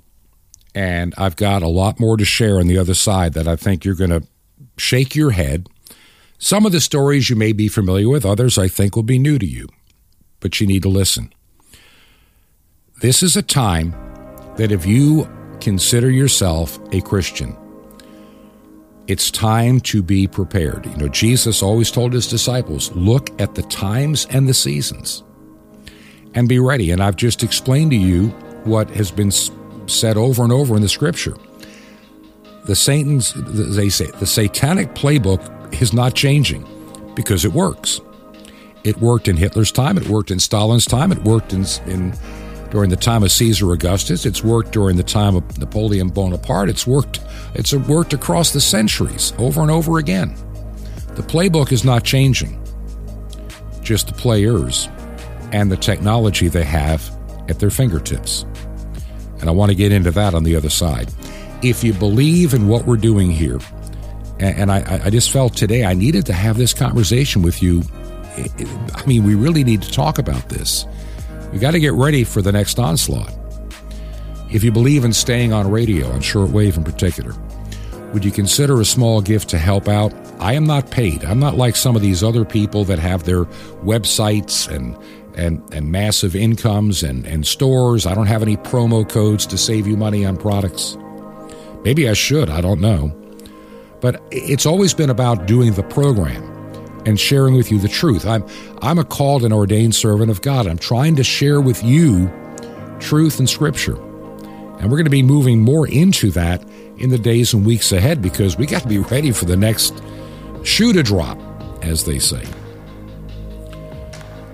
[0.75, 3.83] and I've got a lot more to share on the other side that I think
[3.83, 4.23] you're going to
[4.77, 5.67] shake your head.
[6.37, 9.39] Some of the stories you may be familiar with, others I think will be new
[9.39, 9.67] to you,
[10.39, 11.33] but you need to listen.
[12.99, 13.91] This is a time
[14.55, 15.29] that if you
[15.61, 17.55] consider yourself a Christian,
[19.05, 20.87] it's time to be prepared.
[20.87, 25.23] You know, Jesus always told his disciples, look at the times and the seasons
[26.33, 26.89] and be ready.
[26.89, 28.29] And I've just explained to you
[28.63, 31.37] what has been said over and over in the scripture.
[32.65, 36.65] The Satan's, they say, the satanic playbook is not changing
[37.13, 38.01] because it works.
[38.83, 39.97] It worked in Hitler's time.
[39.97, 41.11] It worked in Stalin's time.
[41.11, 42.13] It worked in, in
[42.69, 44.25] during the time of Caesar Augustus.
[44.25, 46.69] It's worked during the time of Napoleon Bonaparte.
[46.69, 47.19] It's worked
[47.53, 50.35] it's worked across the centuries over and over again.
[51.15, 52.61] The playbook is not changing.
[53.81, 54.89] Just the players
[55.51, 57.09] and the technology they have
[57.49, 58.45] at their fingertips.
[59.39, 61.11] And I want to get into that on the other side.
[61.63, 63.59] If you believe in what we're doing here,
[64.39, 67.81] and I, I just felt today I needed to have this conversation with you.
[68.37, 70.85] I mean, we really need to talk about this
[71.51, 73.33] we got to get ready for the next onslaught.
[74.51, 77.33] If you believe in staying on radio, on shortwave in particular,
[78.13, 80.13] would you consider a small gift to help out?
[80.39, 81.25] I am not paid.
[81.25, 83.45] I'm not like some of these other people that have their
[83.83, 84.97] websites and
[85.35, 88.07] and, and massive incomes and, and stores.
[88.07, 90.97] I don't have any promo codes to save you money on products.
[91.83, 93.15] Maybe I should, I don't know.
[94.01, 96.56] But it's always been about doing the program
[97.05, 98.25] and sharing with you the truth.
[98.25, 98.45] I'm,
[98.81, 100.67] I'm a called and ordained servant of God.
[100.67, 102.31] I'm trying to share with you
[102.99, 103.95] truth and scripture.
[103.95, 106.63] And we're going to be moving more into that
[106.97, 110.01] in the days and weeks ahead because we got to be ready for the next
[110.63, 111.37] shoe to drop,
[111.83, 112.43] as they say.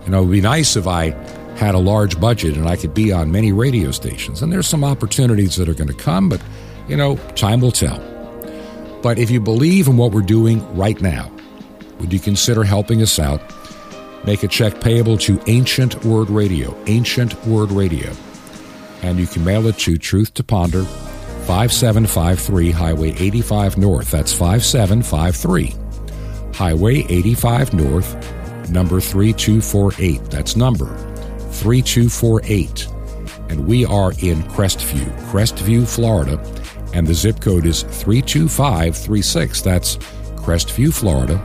[0.05, 1.11] You know, it would be nice if I
[1.57, 4.41] had a large budget and I could be on many radio stations.
[4.41, 6.41] And there's some opportunities that are going to come, but,
[6.87, 7.99] you know, time will tell.
[9.01, 11.32] But if you believe in what we're doing right now,
[12.03, 13.41] would you consider helping us out?
[14.25, 18.11] Make a check payable to Ancient Word Radio, Ancient Word Radio.
[19.01, 24.11] And you can mail it to Truth to Ponder, 5753 Highway 85 North.
[24.11, 25.75] That's 5753
[26.53, 30.25] Highway 85 North, number 3248.
[30.25, 30.97] That's number
[31.51, 32.87] 3248.
[33.49, 36.37] And we are in Crestview, Crestview, Florida.
[36.93, 39.61] And the zip code is 32536.
[39.61, 39.95] That's
[40.35, 41.41] Crestview, Florida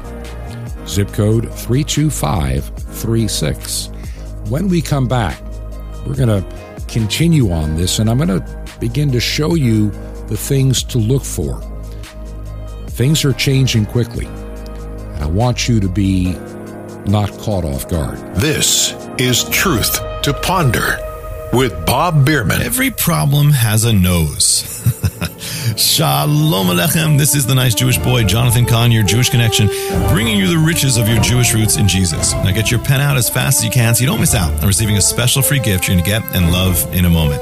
[0.88, 3.90] zip code 32536.
[4.48, 5.38] When we come back,
[6.07, 6.42] we're going to
[6.88, 8.40] continue on this, and I'm going to
[8.81, 9.90] begin to show you
[10.29, 11.61] the things to look for.
[12.88, 16.33] Things are changing quickly, and I want you to be
[17.07, 18.18] not caught off guard.
[18.37, 20.98] This is Truth to Ponder
[21.53, 22.62] with Bob Bierman.
[22.62, 24.64] Every problem has a nose.
[25.78, 27.16] Shalom Aleichem.
[27.16, 29.68] This is the nice Jewish boy, Jonathan Cahn, your Jewish connection,
[30.08, 32.32] bringing you the riches of your Jewish roots in Jesus.
[32.32, 34.52] Now get your pen out as fast as you can so you don't miss out
[34.60, 37.40] on receiving a special free gift you're going to get and love in a moment.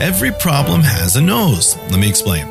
[0.00, 1.76] Every problem has a nose.
[1.90, 2.46] Let me explain.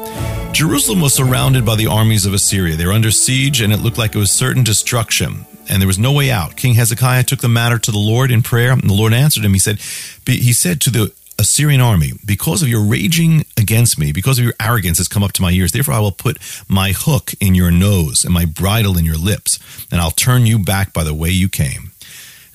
[0.53, 2.75] Jerusalem was surrounded by the armies of Assyria.
[2.75, 5.97] They were under siege and it looked like it was certain destruction and there was
[5.97, 6.57] no way out.
[6.57, 9.53] King Hezekiah took the matter to the Lord in prayer, and the Lord answered him.
[9.53, 9.79] He said,
[10.27, 14.53] he said to the Assyrian army, because of your raging against me, because of your
[14.59, 17.71] arrogance has come up to my ears, therefore I will put my hook in your
[17.71, 19.59] nose and my bridle in your lips,
[19.91, 21.91] and I'll turn you back by the way you came.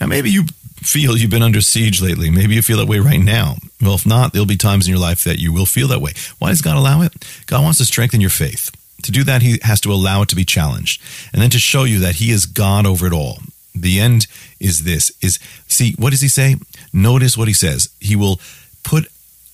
[0.00, 0.44] Now, maybe you
[0.82, 2.30] feel you've been under siege lately.
[2.30, 3.56] Maybe you feel that way right now.
[3.80, 6.12] Well, if not, there'll be times in your life that you will feel that way.
[6.38, 7.12] Why does God allow it?
[7.46, 8.70] God wants to strengthen your faith.
[9.02, 11.02] To do that, He has to allow it to be challenged,
[11.32, 13.38] and then to show you that He is God over it all.
[13.74, 14.26] The end
[14.58, 16.56] is this: is see what does He say?
[16.92, 17.90] Notice what He says.
[18.00, 18.40] He will
[18.82, 19.06] put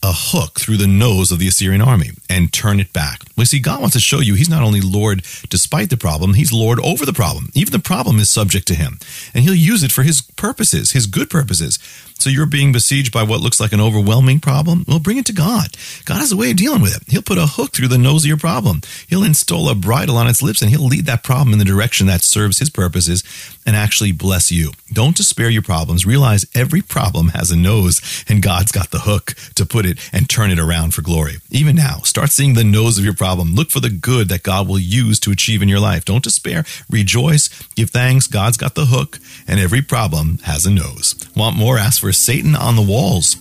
[0.04, 3.22] a hook through the nose of the Assyrian army and turn it back.
[3.36, 6.52] We see, God wants to show you He's not only Lord despite the problem, He's
[6.52, 7.50] Lord over the problem.
[7.54, 8.98] Even the problem is subject to Him,
[9.32, 11.78] and He'll use it for His purposes, His good purposes.
[12.18, 14.84] So you're being besieged by what looks like an overwhelming problem?
[14.88, 15.76] Well, bring it to God.
[16.06, 17.02] God has a way of dealing with it.
[17.08, 18.80] He'll put a hook through the nose of your problem.
[19.08, 22.06] He'll install a bridle on its lips and he'll lead that problem in the direction
[22.06, 23.24] that serves his purposes
[23.66, 24.70] and actually bless you.
[24.92, 26.06] Don't despair your problems.
[26.06, 30.28] Realize every problem has a nose and God's got the hook to put it and
[30.28, 31.38] turn it around for glory.
[31.50, 33.54] Even now, start seeing the nose of your problem.
[33.54, 36.04] Look for the good that God will use to achieve in your life.
[36.04, 36.64] Don't despair.
[36.88, 37.50] Rejoice.
[37.74, 38.26] Give thanks.
[38.26, 41.14] God's got the hook and every problem has a nose.
[41.36, 41.76] Want more?
[41.76, 43.36] Ask for Satan on the walls.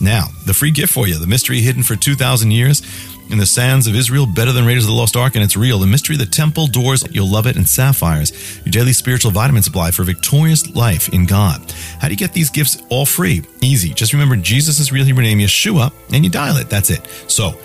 [0.00, 2.80] Now, the free gift for you, the mystery hidden for 2,000 years
[3.28, 5.78] in the sands of Israel, better than Raiders of the Lost Ark, and it's real.
[5.78, 8.32] The mystery the temple doors, you'll love it, and sapphires,
[8.64, 11.60] your daily spiritual vitamin supply for victorious life in God.
[12.00, 13.42] How do you get these gifts all free?
[13.60, 13.92] Easy.
[13.92, 16.70] Just remember Jesus' real Hebrew name, Yeshua, and you dial it.
[16.70, 17.06] That's it.
[17.26, 17.60] So,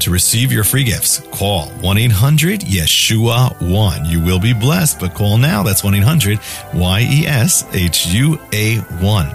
[0.00, 4.04] to receive your free gifts, call 1 800 Yeshua 1.
[4.04, 5.62] You will be blessed, but call now.
[5.62, 6.38] That's 1 800
[6.74, 9.26] Y E S H U A 1.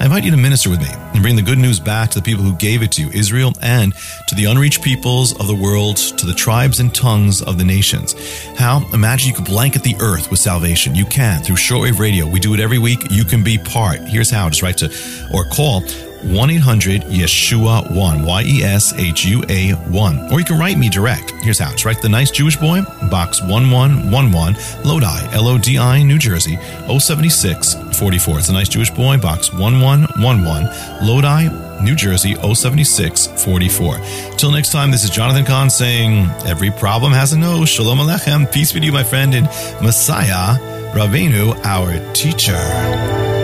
[0.00, 2.22] I invite you to minister with me and bring the good news back to the
[2.22, 3.94] people who gave it to you, Israel, and
[4.28, 8.14] to the unreached peoples of the world, to the tribes and tongues of the nations.
[8.56, 8.82] How?
[8.94, 10.94] Imagine you could blanket the earth with salvation.
[10.94, 12.26] You can through shortwave radio.
[12.26, 13.10] We do it every week.
[13.10, 14.00] You can be part.
[14.00, 14.48] Here's how.
[14.48, 14.86] Just write to
[15.34, 15.82] or call
[16.24, 20.32] 1 800 Yeshua 1, Y E S H U A 1.
[20.32, 21.30] Or you can write me direct.
[21.42, 21.70] Here's how.
[21.70, 26.56] Just write the nice Jewish boy, box 1111, Lodi, L O D I, New Jersey,
[26.88, 28.38] 07644.
[28.38, 31.48] It's a nice Jewish boy, box 1111, Lodi,
[31.82, 34.36] New Jersey, 07644.
[34.36, 37.64] Till next time, this is Jonathan Cahn saying, Every problem has a no.
[37.64, 38.50] Shalom Alechem.
[38.52, 39.46] Peace to you, my friend, and
[39.82, 40.58] Messiah,
[40.92, 43.39] Ravenu, our teacher.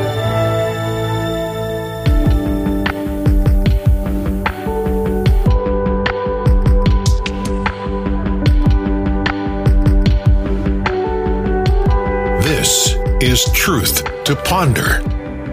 [13.21, 15.03] Is Truth to Ponder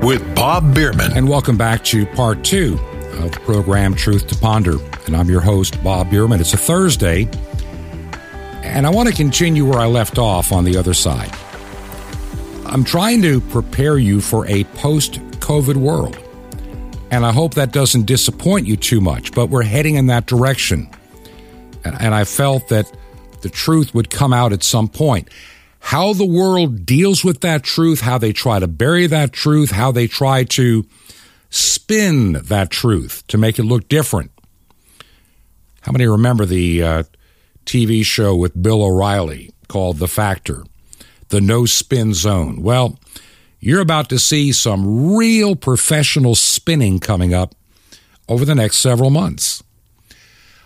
[0.06, 1.14] with Bob Bierman.
[1.16, 2.78] And welcome back to part two
[3.20, 4.76] of the program Truth to Ponder.
[5.06, 6.42] And I'm your host, Bob Bierman.
[6.42, 7.30] It's a Thursday,
[8.64, 11.34] and I want to continue where I left off on the other side.
[12.66, 16.20] I'm trying to prepare you for a post COVID world.
[17.12, 20.90] And I hope that doesn't disappoint you too much, but we're heading in that direction.
[21.86, 22.92] And, and I felt that
[23.40, 25.30] the truth would come out at some point.
[25.84, 29.92] How the world deals with that truth, how they try to bury that truth, how
[29.92, 30.86] they try to
[31.50, 34.32] spin that truth to make it look different.
[35.82, 37.04] How many remember the uh,
[37.66, 40.64] TV show with Bill O'Reilly called The Factor,
[41.28, 42.64] the no spin zone?
[42.64, 42.98] Well,
[43.60, 47.56] you're about to see some real professional spinning coming up
[48.30, 49.62] over the next several months.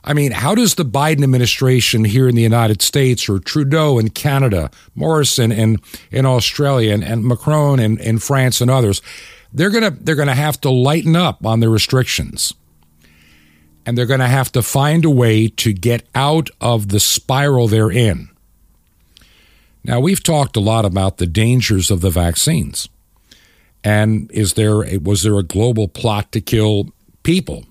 [0.08, 4.10] I mean, how does the Biden administration here in the United States, or Trudeau in
[4.10, 5.82] Canada, Morrison in,
[6.12, 9.02] in Australia, and, and Macron in, in France and others,
[9.52, 12.54] they're gonna they're gonna have to lighten up on the restrictions.
[13.86, 17.92] And they're gonna have to find a way to get out of the spiral they're
[17.92, 18.30] in.
[19.84, 22.88] Now we've talked a lot about the dangers of the vaccines.
[23.84, 26.92] And is there a, was there a global plot to kill
[27.24, 27.66] people?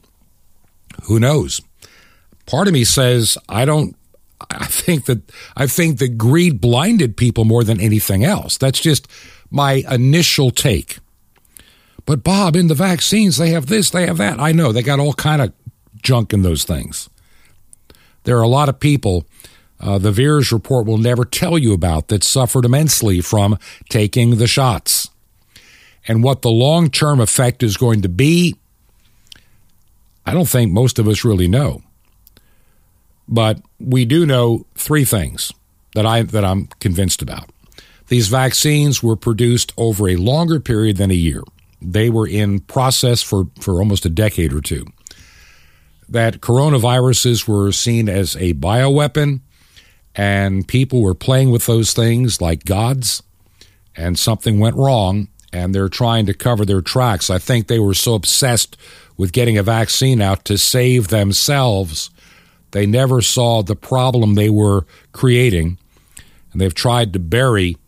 [1.05, 1.63] Who knows?
[2.47, 3.97] Part of me says I don't
[4.51, 5.23] I think that
[5.57, 8.59] I think that greed blinded people more than anything else.
[8.59, 9.09] That's just
[9.51, 10.99] my initial take.
[12.05, 14.39] But Bob, in the vaccines, they have this, they have that.
[14.39, 15.53] I know they got all kind of
[16.03, 17.09] junk in those things.
[18.25, 19.27] There are a lot of people.
[19.79, 24.47] Uh, the VAERS report will never tell you about that suffered immensely from taking the
[24.47, 25.11] shots.
[26.09, 28.57] And what the long term effect is going to be,
[30.25, 31.83] I don't think most of us really know.
[33.29, 35.53] But we do know three things
[35.95, 37.51] that I that I'm convinced about.
[38.09, 41.43] These vaccines were produced over a longer period than a year.
[41.83, 44.87] They were in process for, for almost a decade or two.
[46.09, 49.41] That coronaviruses were seen as a bioweapon,
[50.15, 53.23] and people were playing with those things like gods,
[53.97, 57.29] and something went wrong, and they're trying to cover their tracks.
[57.29, 58.77] I think they were so obsessed
[59.17, 62.11] with getting a vaccine out to save themselves
[62.77, 65.79] they never saw the problem they were creating,
[66.53, 67.79] and they've tried to bury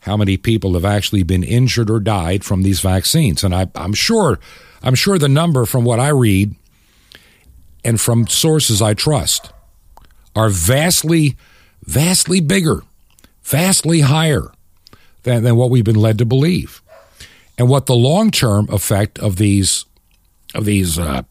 [0.00, 3.42] how many people have actually been injured or died from these vaccines.
[3.42, 4.38] And I, am sure,
[4.82, 6.54] I'm sure the number from what I read
[7.82, 9.54] and from sources I trust
[10.36, 11.38] are vastly,
[11.86, 12.82] vastly bigger,
[13.42, 14.52] vastly higher
[15.22, 16.82] than, than what we've been led to believe.
[17.56, 19.86] And what the long term effect of these
[20.54, 21.22] of these uh,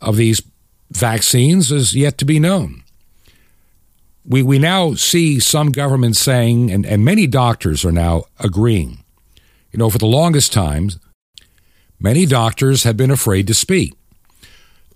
[0.00, 0.42] of these
[0.90, 2.82] vaccines is yet to be known.
[4.24, 9.04] We, we now see some governments saying, and, and many doctors are now agreeing.
[9.72, 10.90] You know, for the longest time,
[11.98, 13.94] many doctors have been afraid to speak.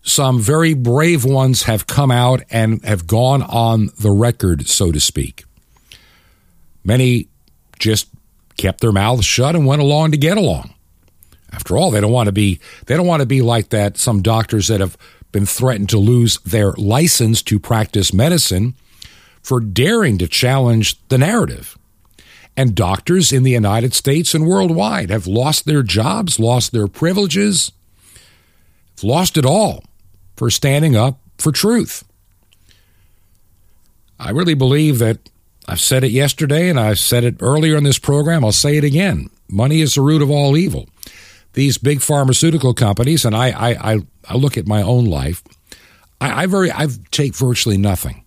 [0.03, 5.01] Some very brave ones have come out and have gone on the record, so to
[5.01, 5.45] speak.
[6.85, 7.29] Many
[7.79, 8.09] just
[8.57, 10.75] kept their mouths shut and went along to get along.
[11.53, 14.23] After all, they don't want to be they don't want to be like that some
[14.23, 14.97] doctors that have
[15.33, 18.75] been threatened to lose their license to practice medicine
[19.43, 21.77] for daring to challenge the narrative.
[22.57, 27.73] And doctors in the United States and worldwide have lost their jobs, lost their privileges,
[29.03, 29.85] lost it all
[30.37, 32.05] for standing up for truth.
[34.21, 35.31] I really believe that
[35.67, 38.45] I've said it yesterday and I've said it earlier in this program.
[38.45, 39.31] I'll say it again.
[39.49, 40.89] Money is the root of all evil
[41.55, 43.99] these big pharmaceutical companies, and I, I, I,
[44.29, 45.43] I look at my own life,
[46.21, 48.25] I, I very I take virtually nothing.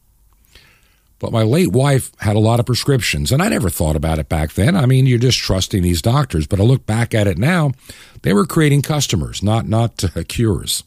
[1.17, 4.27] But my late wife had a lot of prescriptions, and I never thought about it
[4.27, 4.75] back then.
[4.75, 6.45] I mean, you're just trusting these doctors.
[6.45, 7.71] But I look back at it now;
[8.21, 10.83] they were creating customers, not not uh, cures.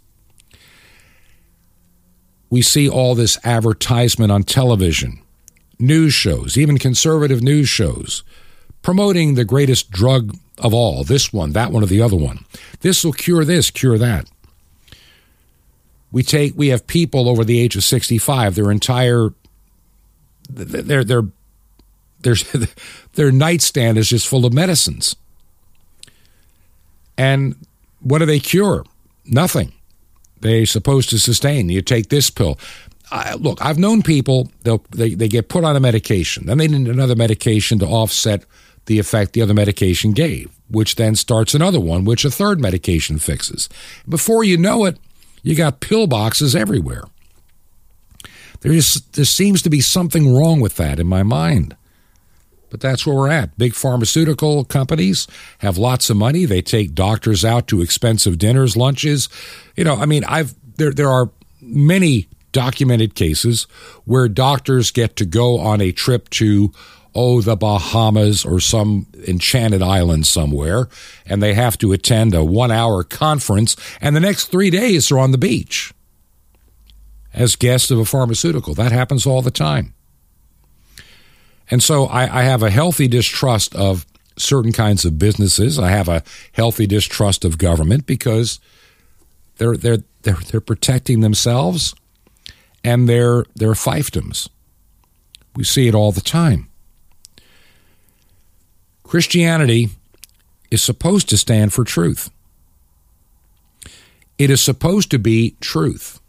[2.50, 5.20] We see all this advertisement on television,
[5.78, 8.22] news shows, even conservative news shows,
[8.80, 12.44] promoting the greatest drug of all this one, that one, or the other one.
[12.80, 14.28] This will cure this, cure that.
[16.10, 19.30] We take we have people over the age of 65, their entire
[20.48, 21.22] their their
[22.20, 22.34] their
[23.14, 25.16] their nightstand is just full of medicines.
[27.16, 27.56] And
[28.00, 28.84] what do they cure?
[29.26, 29.72] Nothing.
[30.40, 31.68] They're supposed to sustain.
[31.68, 32.58] You take this pill.
[33.10, 36.88] I, look, I've known people they they get put on a medication, then they need
[36.88, 38.44] another medication to offset
[38.88, 43.18] the effect the other medication gave, which then starts another one, which a third medication
[43.18, 43.68] fixes.
[44.08, 44.98] Before you know it,
[45.42, 47.04] you got pill boxes everywhere.
[48.62, 51.76] There, is, there seems to be something wrong with that in my mind.
[52.70, 53.56] But that's where we're at.
[53.56, 55.26] Big pharmaceutical companies
[55.58, 56.44] have lots of money.
[56.44, 59.28] They take doctors out to expensive dinners, lunches.
[59.76, 61.30] You know, I mean, I've there there are
[61.62, 63.66] many documented cases
[64.04, 66.72] where doctors get to go on a trip to
[67.18, 70.88] oh, the Bahamas or some enchanted island somewhere,
[71.26, 75.18] and they have to attend a one hour conference, and the next three days are
[75.18, 75.92] on the beach
[77.34, 78.72] as guests of a pharmaceutical.
[78.72, 79.94] That happens all the time.
[81.70, 84.06] And so I, I have a healthy distrust of
[84.36, 85.76] certain kinds of businesses.
[85.76, 88.60] I have a healthy distrust of government because
[89.56, 91.94] they're they're they're they're protecting themselves
[92.84, 94.48] and their their fiefdoms.
[95.56, 96.68] We see it all the time.
[99.08, 99.88] Christianity
[100.70, 102.28] is supposed to stand for truth.
[104.36, 106.20] It is supposed to be truth.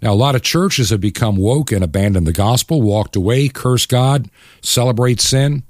[0.00, 3.90] Now, a lot of churches have become woke and abandoned the gospel, walked away, cursed
[3.90, 4.30] God,
[4.62, 5.62] celebrate sin.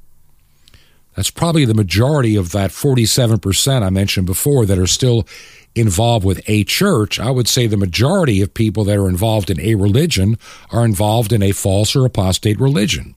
[1.17, 5.27] That's probably the majority of that 47% I mentioned before that are still
[5.75, 7.19] involved with a church.
[7.19, 10.39] I would say the majority of people that are involved in a religion
[10.71, 13.17] are involved in a false or apostate religion.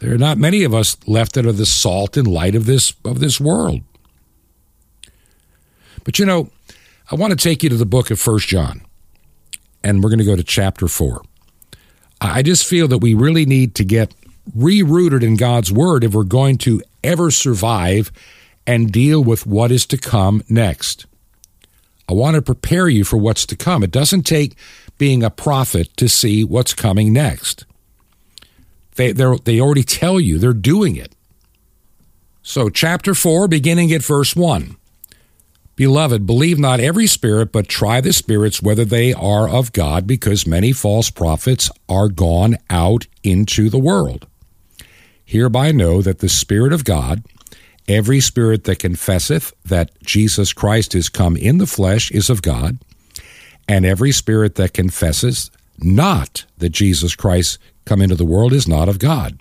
[0.00, 2.94] There are not many of us left that are the salt and light of this
[3.04, 3.82] of this world.
[6.04, 6.50] But you know,
[7.10, 8.82] I want to take you to the book of First John,
[9.84, 11.22] and we're going to go to chapter four.
[12.20, 14.14] I just feel that we really need to get
[14.56, 18.10] rerooted in God's word if we're going to ever survive
[18.66, 21.06] and deal with what is to come next.
[22.08, 23.82] I want to prepare you for what's to come.
[23.82, 24.56] It doesn't take
[24.98, 27.64] being a prophet to see what's coming next.
[28.96, 31.14] They they already tell you they're doing it.
[32.42, 34.76] So chapter 4 beginning at verse 1.
[35.76, 40.46] Beloved, believe not every spirit, but try the spirits whether they are of God, because
[40.46, 44.26] many false prophets are gone out into the world.
[45.24, 47.22] Hereby know that the Spirit of God,
[47.88, 52.76] every spirit that confesseth that Jesus Christ is come in the flesh, is of God,
[53.66, 58.88] and every spirit that confesses not that Jesus Christ come into the world is not
[58.88, 59.40] of God.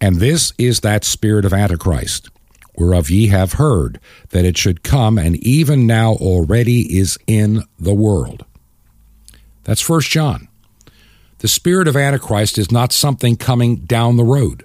[0.00, 2.28] And this is that spirit of Antichrist,
[2.76, 4.00] whereof ye have heard
[4.30, 8.44] that it should come, and even now already is in the world.
[9.64, 10.48] That's First John.
[11.38, 14.64] The spirit of Antichrist is not something coming down the road.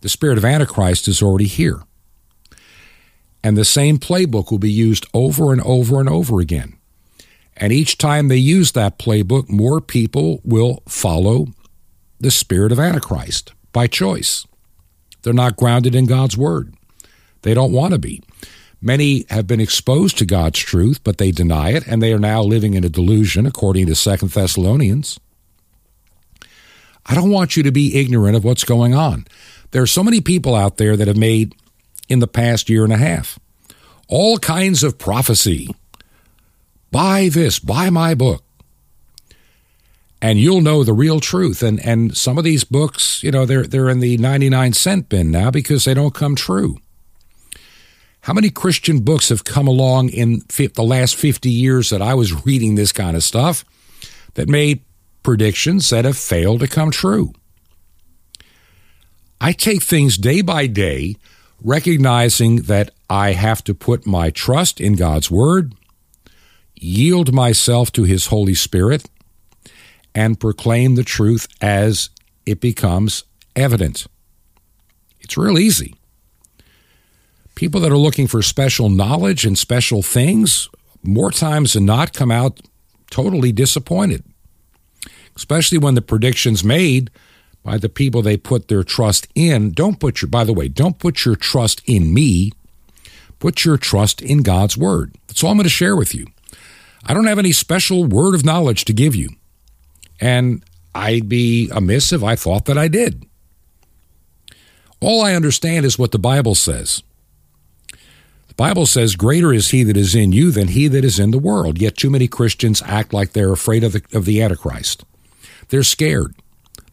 [0.00, 1.82] The spirit of Antichrist is already here.
[3.42, 6.77] And the same playbook will be used over and over and over again.
[7.60, 11.48] And each time they use that playbook, more people will follow
[12.20, 14.46] the spirit of Antichrist by choice.
[15.22, 16.72] They're not grounded in God's word.
[17.42, 18.22] They don't want to be.
[18.80, 22.42] Many have been exposed to God's truth, but they deny it, and they are now
[22.42, 25.18] living in a delusion, according to Second Thessalonians.
[27.04, 29.26] I don't want you to be ignorant of what's going on.
[29.72, 31.56] There are so many people out there that have made,
[32.08, 33.38] in the past year and a half,
[34.06, 35.74] all kinds of prophecy.
[36.90, 38.44] Buy this, buy my book.
[40.20, 41.62] And you'll know the real truth.
[41.62, 45.30] And and some of these books, you know, they're they're in the 99 cent bin
[45.30, 46.78] now because they don't come true.
[48.22, 52.44] How many Christian books have come along in the last 50 years that I was
[52.44, 53.64] reading this kind of stuff
[54.34, 54.82] that made
[55.22, 57.32] predictions that have failed to come true?
[59.40, 61.16] I take things day by day,
[61.62, 65.74] recognizing that I have to put my trust in God's Word,
[66.80, 69.08] yield myself to His Holy Spirit,
[70.14, 72.10] and proclaim the truth as
[72.46, 73.24] it becomes
[73.54, 74.06] evident.
[75.20, 75.94] It's real easy.
[77.54, 80.68] People that are looking for special knowledge and special things,
[81.02, 82.60] more times than not, come out
[83.10, 84.24] totally disappointed,
[85.36, 87.10] especially when the predictions made
[87.62, 89.72] by the people they put their trust in.
[89.72, 92.52] Don't put your, by the way, don't put your trust in me.
[93.38, 95.14] Put your trust in God's word.
[95.26, 96.26] That's all I'm going to share with you.
[97.06, 99.30] I don't have any special word of knowledge to give you.
[100.20, 103.24] And I'd be amiss if I thought that I did.
[105.00, 107.02] All I understand is what the Bible says.
[108.48, 111.30] The Bible says, Greater is he that is in you than he that is in
[111.30, 111.80] the world.
[111.80, 115.04] Yet too many Christians act like they're afraid of the, of the Antichrist.
[115.68, 116.34] They're scared.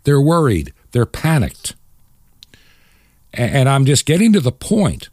[0.03, 0.72] They're worried.
[0.91, 1.76] They're panicked.
[3.34, 5.10] And I'm just getting to the point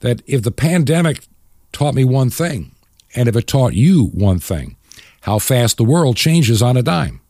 [0.00, 1.26] that if the pandemic
[1.72, 2.72] taught me one thing,
[3.14, 4.76] and if it taught you one thing,
[5.20, 7.20] how fast the world changes on a dime.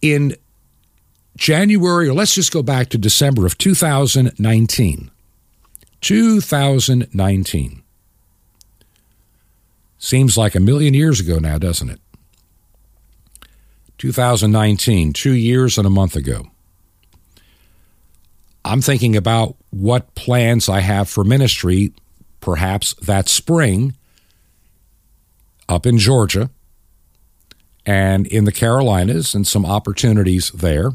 [0.00, 0.36] In
[1.36, 5.10] January, or let's just go back to December of 2019.
[6.00, 7.82] 2019.
[9.98, 12.00] Seems like a million years ago now, doesn't it?
[13.98, 16.46] 2019, two years and a month ago.
[18.64, 21.92] I'm thinking about what plans I have for ministry,
[22.46, 23.92] perhaps that spring
[25.68, 26.48] up in Georgia
[27.84, 30.92] and in the Carolinas, and some opportunities there.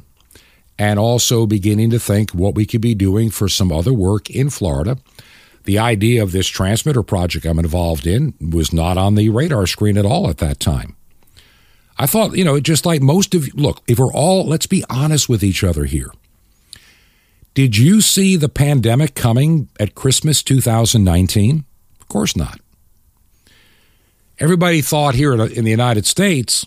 [0.79, 4.49] And also beginning to think what we could be doing for some other work in
[4.49, 4.97] Florida.
[5.65, 9.97] The idea of this transmitter project I'm involved in was not on the radar screen
[9.97, 10.95] at all at that time.
[11.99, 14.83] I thought, you know, just like most of you, look, if we're all, let's be
[14.89, 16.11] honest with each other here.
[17.53, 21.65] Did you see the pandemic coming at Christmas 2019?
[21.99, 22.59] Of course not.
[24.39, 26.65] Everybody thought here in the United States,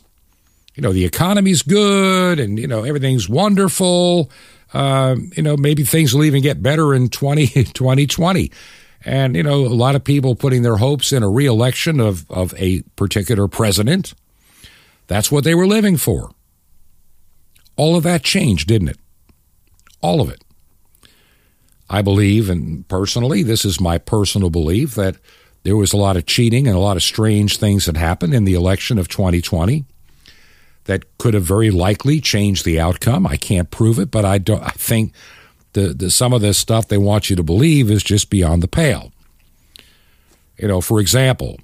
[0.74, 4.30] you know, the economy's good and, you know, everything's wonderful.
[4.72, 8.50] Uh, you know, maybe things will even get better in 20, 2020.
[9.06, 12.54] And, you know, a lot of people putting their hopes in a reelection of, of
[12.58, 14.14] a particular president.
[15.06, 16.30] That's what they were living for.
[17.76, 18.98] All of that changed, didn't it?
[20.00, 20.42] All of it.
[21.90, 25.16] I believe, and personally, this is my personal belief, that
[25.64, 28.44] there was a lot of cheating and a lot of strange things that happened in
[28.44, 29.84] the election of 2020
[30.84, 33.26] that could have very likely changed the outcome.
[33.26, 34.62] I can't prove it, but I don't.
[34.62, 35.12] I think
[35.72, 38.68] the, the some of this stuff they want you to believe is just beyond the
[38.68, 39.12] pale.
[40.58, 41.58] You know, for example,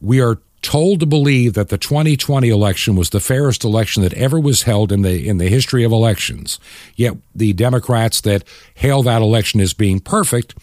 [0.00, 4.40] we are told to believe that the 2020 election was the fairest election that ever
[4.40, 6.58] was held in the in the history of elections.
[6.96, 8.42] Yet the Democrats that
[8.74, 10.56] hail that election as being perfect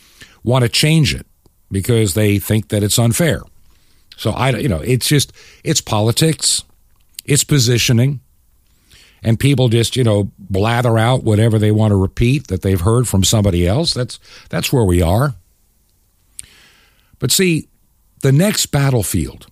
[0.43, 1.25] want to change it
[1.71, 3.43] because they think that it's unfair.
[4.17, 5.31] So I you know, it's just
[5.63, 6.63] it's politics,
[7.23, 8.19] it's positioning,
[9.23, 13.07] and people just, you know, blather out whatever they want to repeat that they've heard
[13.07, 13.93] from somebody else.
[13.93, 15.35] That's that's where we are.
[17.19, 17.67] But see,
[18.21, 19.50] the next battlefield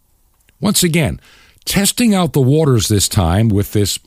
[0.62, 1.20] once again,
[1.66, 4.00] testing out the waters this time with this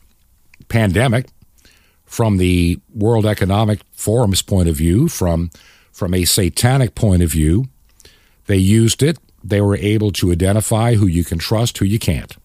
[0.68, 1.26] pandemic
[2.04, 5.50] from the World Economic Forum's point of view, from,
[5.92, 7.66] from a satanic point of view.
[8.46, 9.18] They used it.
[9.42, 12.36] They were able to identify who you can trust, who you can't.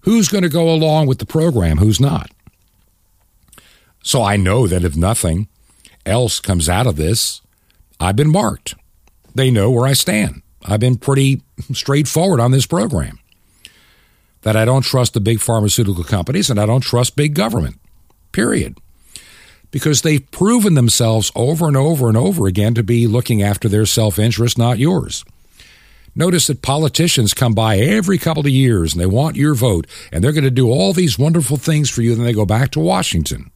[0.00, 2.30] Who's going to go along with the program, who's not.
[4.02, 5.48] So I know that if nothing
[6.04, 7.40] else comes out of this,
[8.00, 8.74] I've been marked.
[9.34, 10.42] They know where I stand.
[10.64, 11.42] I've been pretty
[11.72, 13.18] straightforward on this program
[14.42, 17.80] that I don't trust the big pharmaceutical companies and I don't trust big government,
[18.32, 18.78] period.
[19.70, 23.86] Because they've proven themselves over and over and over again to be looking after their
[23.86, 25.24] self interest, not yours.
[26.14, 30.22] Notice that politicians come by every couple of years and they want your vote and
[30.22, 32.14] they're going to do all these wonderful things for you.
[32.14, 33.50] Then they go back to Washington.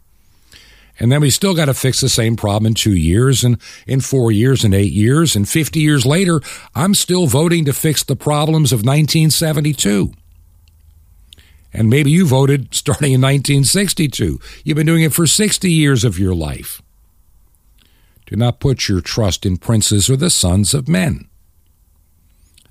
[0.99, 4.01] And then we still got to fix the same problem in two years and in
[4.01, 5.37] four years and eight years.
[5.37, 6.41] And 50 years later,
[6.74, 10.12] I'm still voting to fix the problems of 1972.
[11.77, 14.41] And maybe you voted starting in 1962.
[14.64, 16.81] You've been doing it for 60 years of your life.
[18.24, 21.29] Do not put your trust in princes or the sons of men.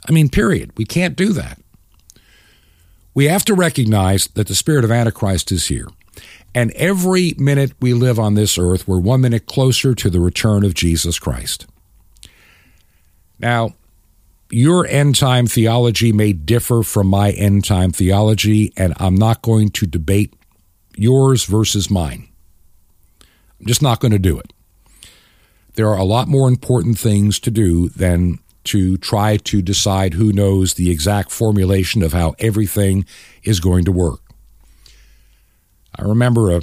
[0.09, 0.71] I mean, period.
[0.75, 1.61] We can't do that.
[3.13, 5.87] We have to recognize that the spirit of Antichrist is here.
[6.55, 10.65] And every minute we live on this earth, we're one minute closer to the return
[10.65, 11.67] of Jesus Christ.
[13.37, 13.75] Now,
[14.49, 19.69] your end time theology may differ from my end time theology, and I'm not going
[19.71, 20.33] to debate
[20.95, 22.29] yours versus mine.
[23.59, 24.53] I'm just not going to do it.
[25.75, 30.31] There are a lot more important things to do than to try to decide who
[30.31, 33.05] knows the exact formulation of how everything
[33.43, 34.21] is going to work.
[35.97, 36.61] I remember a,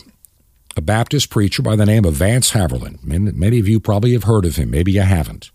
[0.76, 3.05] a Baptist preacher by the name of Vance Havnerlund.
[3.05, 4.70] Many of you probably have heard of him.
[4.70, 5.51] Maybe you haven't.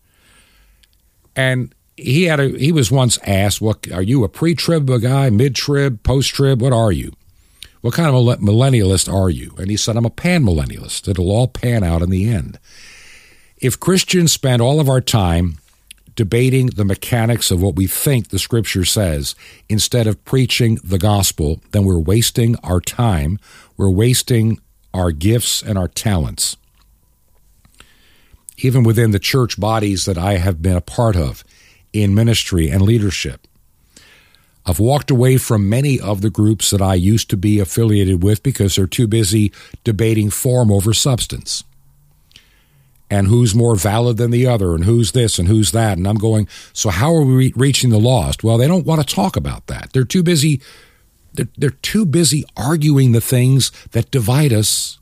[1.35, 6.03] And he had a he was once asked, "What are you a pre-trib guy, mid-trib,
[6.03, 6.61] post-trib?
[6.61, 7.13] What are you?
[7.81, 11.07] What kind of a millennialist are you?" And he said, "I'm a pan-millennialist.
[11.07, 12.59] It'll all pan out in the end."
[13.57, 15.57] If Christians spend all of our time
[16.15, 19.35] debating the mechanics of what we think the scripture says
[19.69, 23.39] instead of preaching the gospel, then we're wasting our time
[23.77, 24.59] we're wasting
[24.93, 26.57] our gifts and our talents.
[28.57, 31.43] Even within the church bodies that I have been a part of
[32.01, 33.47] in ministry and leadership,
[34.65, 38.43] I've walked away from many of the groups that I used to be affiliated with
[38.43, 39.51] because they're too busy
[39.83, 41.63] debating form over substance.
[43.09, 45.97] And who's more valid than the other, and who's this and who's that.
[45.97, 48.43] And I'm going, so how are we reaching the lost?
[48.43, 49.91] Well, they don't want to talk about that.
[49.93, 50.61] They're too busy
[51.37, 54.99] they're, they're too busy arguing the things that divide us.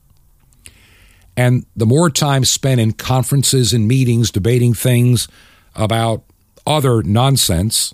[1.35, 5.27] And the more time spent in conferences and meetings debating things
[5.75, 6.23] about
[6.65, 7.93] other nonsense,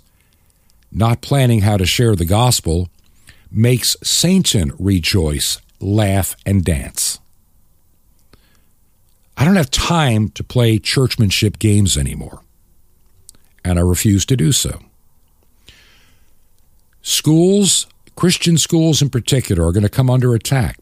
[0.90, 2.88] not planning how to share the gospel,
[3.50, 7.18] makes Satan rejoice, laugh, and dance.
[9.36, 12.42] I don't have time to play churchmanship games anymore,
[13.64, 14.80] and I refuse to do so.
[17.02, 20.80] Schools Christian schools in particular are going to come under attack.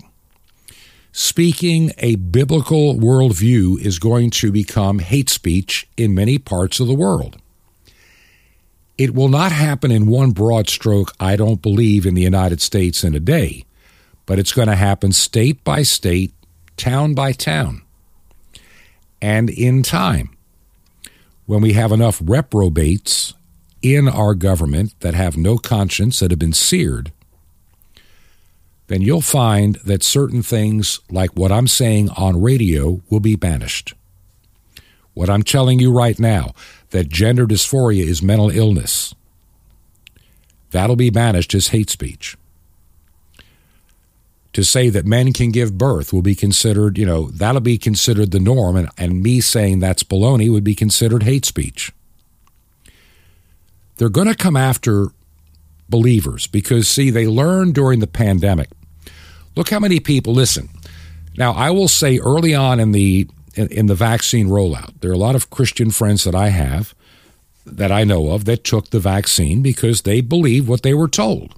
[1.13, 6.95] Speaking a biblical worldview is going to become hate speech in many parts of the
[6.95, 7.41] world.
[9.01, 13.03] It will not happen in one broad stroke, I don't believe, in the United States
[13.03, 13.65] in a day,
[14.27, 16.35] but it's going to happen state by state,
[16.77, 17.81] town by town.
[19.23, 20.37] And in time,
[21.47, 23.33] when we have enough reprobates
[23.81, 27.11] in our government that have no conscience, that have been seared,
[28.89, 33.95] then you'll find that certain things, like what I'm saying on radio, will be banished.
[35.15, 36.53] What I'm telling you right now,
[36.91, 39.15] that gender dysphoria is mental illness,
[40.71, 42.37] that'll be banished as hate speech.
[44.55, 48.33] To say that men can give birth will be considered, you know, that'll be considered
[48.33, 51.93] the norm, and, and me saying that's baloney would be considered hate speech.
[53.97, 55.09] They're going to come after
[55.89, 58.71] believers because, see, they learned during the pandemic
[59.57, 60.69] Look how many people listen.
[61.37, 63.29] Now, I will say early on in the
[63.61, 66.95] in, in the vaccine rollout, there are a lot of Christian friends that I have
[67.67, 71.55] that I know of that took the vaccine because they believed what they were told.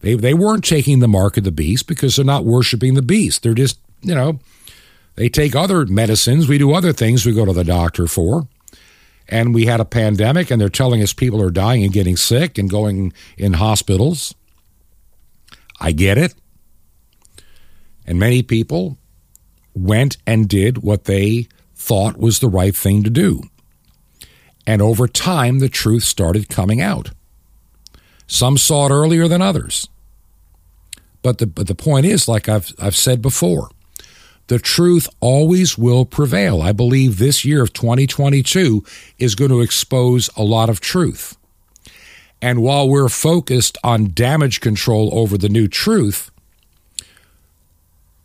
[0.00, 3.42] They they weren't taking the mark of the beast because they're not worshiping the beast.
[3.42, 4.38] They're just, you know,
[5.16, 8.46] they take other medicines, we do other things we go to the doctor for.
[9.26, 12.58] And we had a pandemic and they're telling us people are dying and getting sick
[12.58, 14.34] and going in hospitals.
[15.80, 16.34] I get it.
[18.06, 18.98] And many people
[19.74, 23.42] went and did what they thought was the right thing to do.
[24.66, 27.10] And over time, the truth started coming out.
[28.26, 29.86] Some saw it earlier than others.
[31.22, 33.70] But the, but the point is, like I've, I've said before,
[34.46, 36.60] the truth always will prevail.
[36.60, 38.84] I believe this year of 2022
[39.18, 41.36] is going to expose a lot of truth.
[42.42, 46.30] And while we're focused on damage control over the new truth,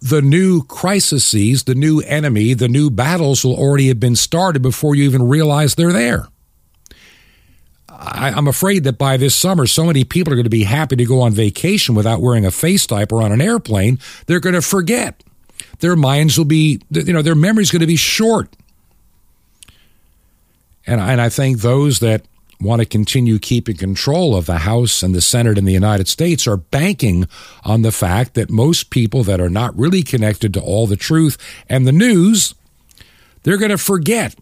[0.02, 4.96] the new crises, the new enemy, the new battles will already have been started before
[4.96, 6.28] you even realize they're there.
[7.90, 10.96] I, am afraid that by this summer, so many people are going to be happy
[10.96, 14.62] to go on vacation without wearing a face diaper on an airplane, they're going to
[14.62, 15.22] forget.
[15.80, 18.56] Their minds will be, you know, their memory's going to be short.
[20.88, 22.24] And, and I think those that
[22.62, 26.46] want to continue keeping control of the House and the Senate in the United States
[26.46, 27.28] are banking
[27.64, 31.38] on the fact that most people that are not really connected to all the truth
[31.70, 32.54] and the news,
[33.44, 34.36] they're going to forget.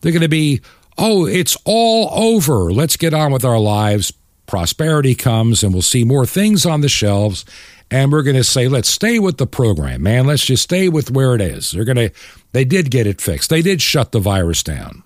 [0.00, 0.62] They're going to be,
[0.96, 2.72] oh, it's all over.
[2.72, 4.12] Let's get on with our lives.
[4.46, 7.44] Prosperity comes and we'll see more things on the shelves.
[7.90, 10.26] And we're going to say, let's stay with the program, man.
[10.26, 11.72] Let's just stay with where it is.
[11.72, 12.10] They're going to,
[12.52, 13.50] they did get it fixed.
[13.50, 15.02] They did shut the virus down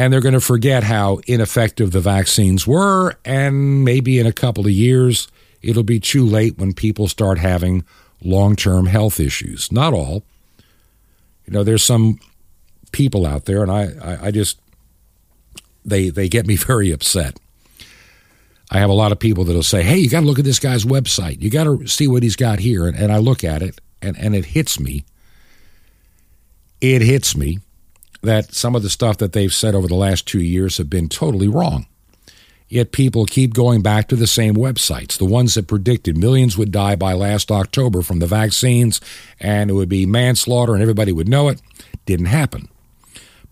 [0.00, 3.18] and they're going to forget how ineffective the vaccines were.
[3.22, 5.28] And maybe in a couple of years,
[5.60, 7.84] it'll be too late when people start having
[8.24, 9.70] long term health issues.
[9.70, 10.22] Not all.
[11.44, 12.18] You know, there's some
[12.92, 14.58] people out there, and I, I, I just,
[15.84, 17.38] they, they get me very upset.
[18.70, 20.60] I have a lot of people that'll say, hey, you got to look at this
[20.60, 21.42] guy's website.
[21.42, 22.86] You got to see what he's got here.
[22.86, 25.04] And, and I look at it, and, and it hits me.
[26.80, 27.58] It hits me
[28.22, 31.08] that some of the stuff that they've said over the last two years have been
[31.08, 31.86] totally wrong.
[32.68, 36.70] Yet people keep going back to the same websites, the ones that predicted millions would
[36.70, 39.00] die by last October from the vaccines
[39.40, 41.60] and it would be manslaughter and everybody would know it.
[42.06, 42.68] Didn't happen.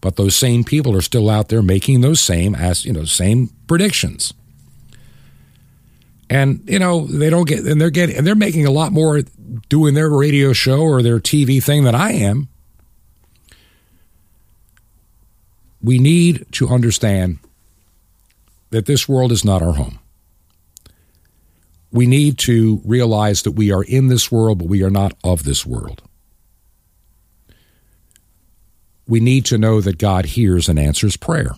[0.01, 3.49] But those same people are still out there making those same as you know, same
[3.66, 4.33] predictions.
[6.31, 9.23] And you know, they don't get and they're getting and they're making a lot more
[9.69, 12.49] doing their radio show or their TV thing than I am.
[15.83, 17.39] We need to understand
[18.70, 19.99] that this world is not our home.
[21.91, 25.45] We need to realize that we are in this world, but we are not of
[25.45, 26.03] this world.
[29.07, 31.53] We need to know that God hears and answers prayer.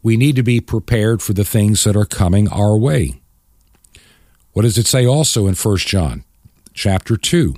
[0.00, 3.20] We need to be prepared for the things that are coming our way.
[4.52, 6.22] What does it say also in 1 John
[6.72, 7.56] chapter 2?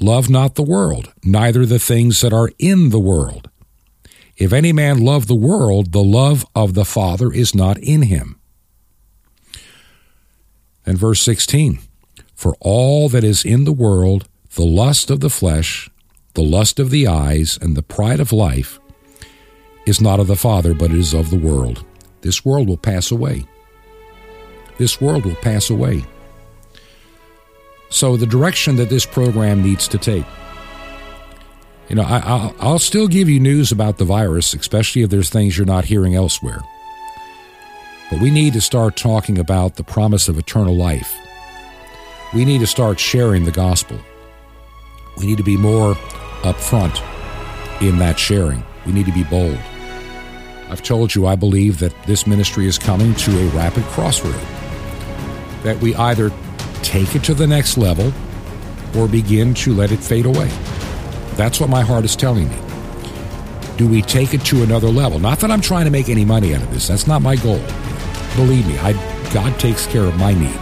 [0.00, 3.48] Love not the world, neither the things that are in the world.
[4.36, 8.38] If any man love the world, the love of the Father is not in him.
[10.84, 11.78] And verse 16
[12.34, 15.90] For all that is in the world, the lust of the flesh,
[16.34, 18.78] the lust of the eyes, and the pride of life,
[19.86, 21.84] is not of the Father, but is of the world.
[22.20, 23.46] This world will pass away.
[24.78, 26.04] This world will pass away.
[27.88, 30.26] So, the direction that this program needs to take
[31.88, 35.56] you know, I, will still give you news about the virus, especially if there's things
[35.56, 36.60] you're not hearing elsewhere.
[38.10, 41.14] But we need to start talking about the promise of eternal life.
[42.34, 43.98] We need to start sharing the gospel.
[45.16, 45.94] We need to be more
[46.42, 47.00] upfront
[47.80, 48.64] in that sharing.
[48.84, 49.58] We need to be bold.
[50.68, 54.34] I've told you I believe that this ministry is coming to a rapid crossroad.
[55.62, 56.32] That we either
[56.82, 58.12] take it to the next level
[58.96, 60.50] or begin to let it fade away.
[61.36, 62.58] That's what my heart is telling me.
[63.76, 65.18] Do we take it to another level?
[65.18, 66.88] Not that I'm trying to make any money out of this.
[66.88, 67.60] That's not my goal.
[68.36, 68.92] Believe me, I,
[69.34, 70.58] God takes care of my need.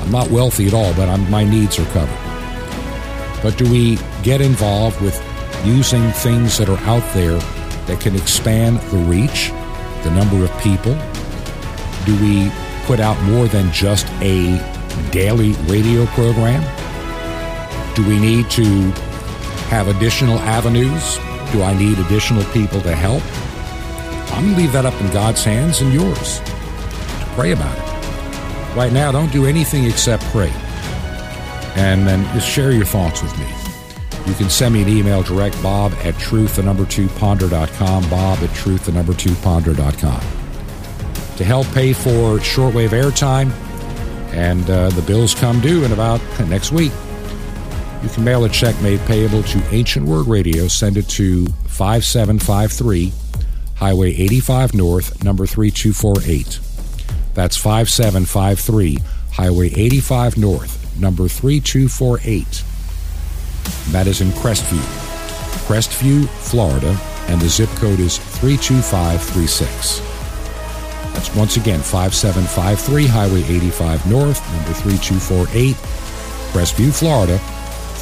[0.00, 3.42] I'm not wealthy at all, but I'm, my needs are covered.
[3.42, 5.20] But do we get involved with
[5.64, 7.38] using things that are out there
[7.86, 9.50] that can expand the reach,
[10.04, 10.94] the number of people?
[12.06, 12.52] Do we
[12.84, 14.58] put out more than just a
[15.10, 16.62] daily radio program?
[17.94, 18.92] Do we need to
[19.74, 21.16] have additional avenues?
[21.50, 23.24] Do I need additional people to help?
[24.32, 28.76] I'm going to leave that up in God's hands and yours to pray about it.
[28.76, 30.52] Right now, don't do anything except pray.
[31.74, 33.46] And then just share your thoughts with me.
[34.30, 38.38] You can send me an email direct, bob at truth, the number two ponder.com, bob
[38.38, 40.20] at truth, the number two ponder.com.
[41.36, 43.50] To help pay for shortwave airtime,
[44.32, 46.92] and uh, the bills come due in about next week.
[48.04, 50.68] You can mail a check made payable to Ancient Word Radio.
[50.68, 53.10] Send it to 5753
[53.76, 56.60] Highway 85 North, number 3248.
[57.32, 58.98] That's 5753
[59.32, 62.62] Highway 85 North, number 3248.
[63.92, 64.84] That is in Crestview,
[65.66, 66.94] Crestview, Florida,
[67.28, 70.00] and the zip code is 32536.
[71.14, 75.74] That's once again 5753 Highway 85 North, number 3248,
[76.52, 77.40] Crestview, Florida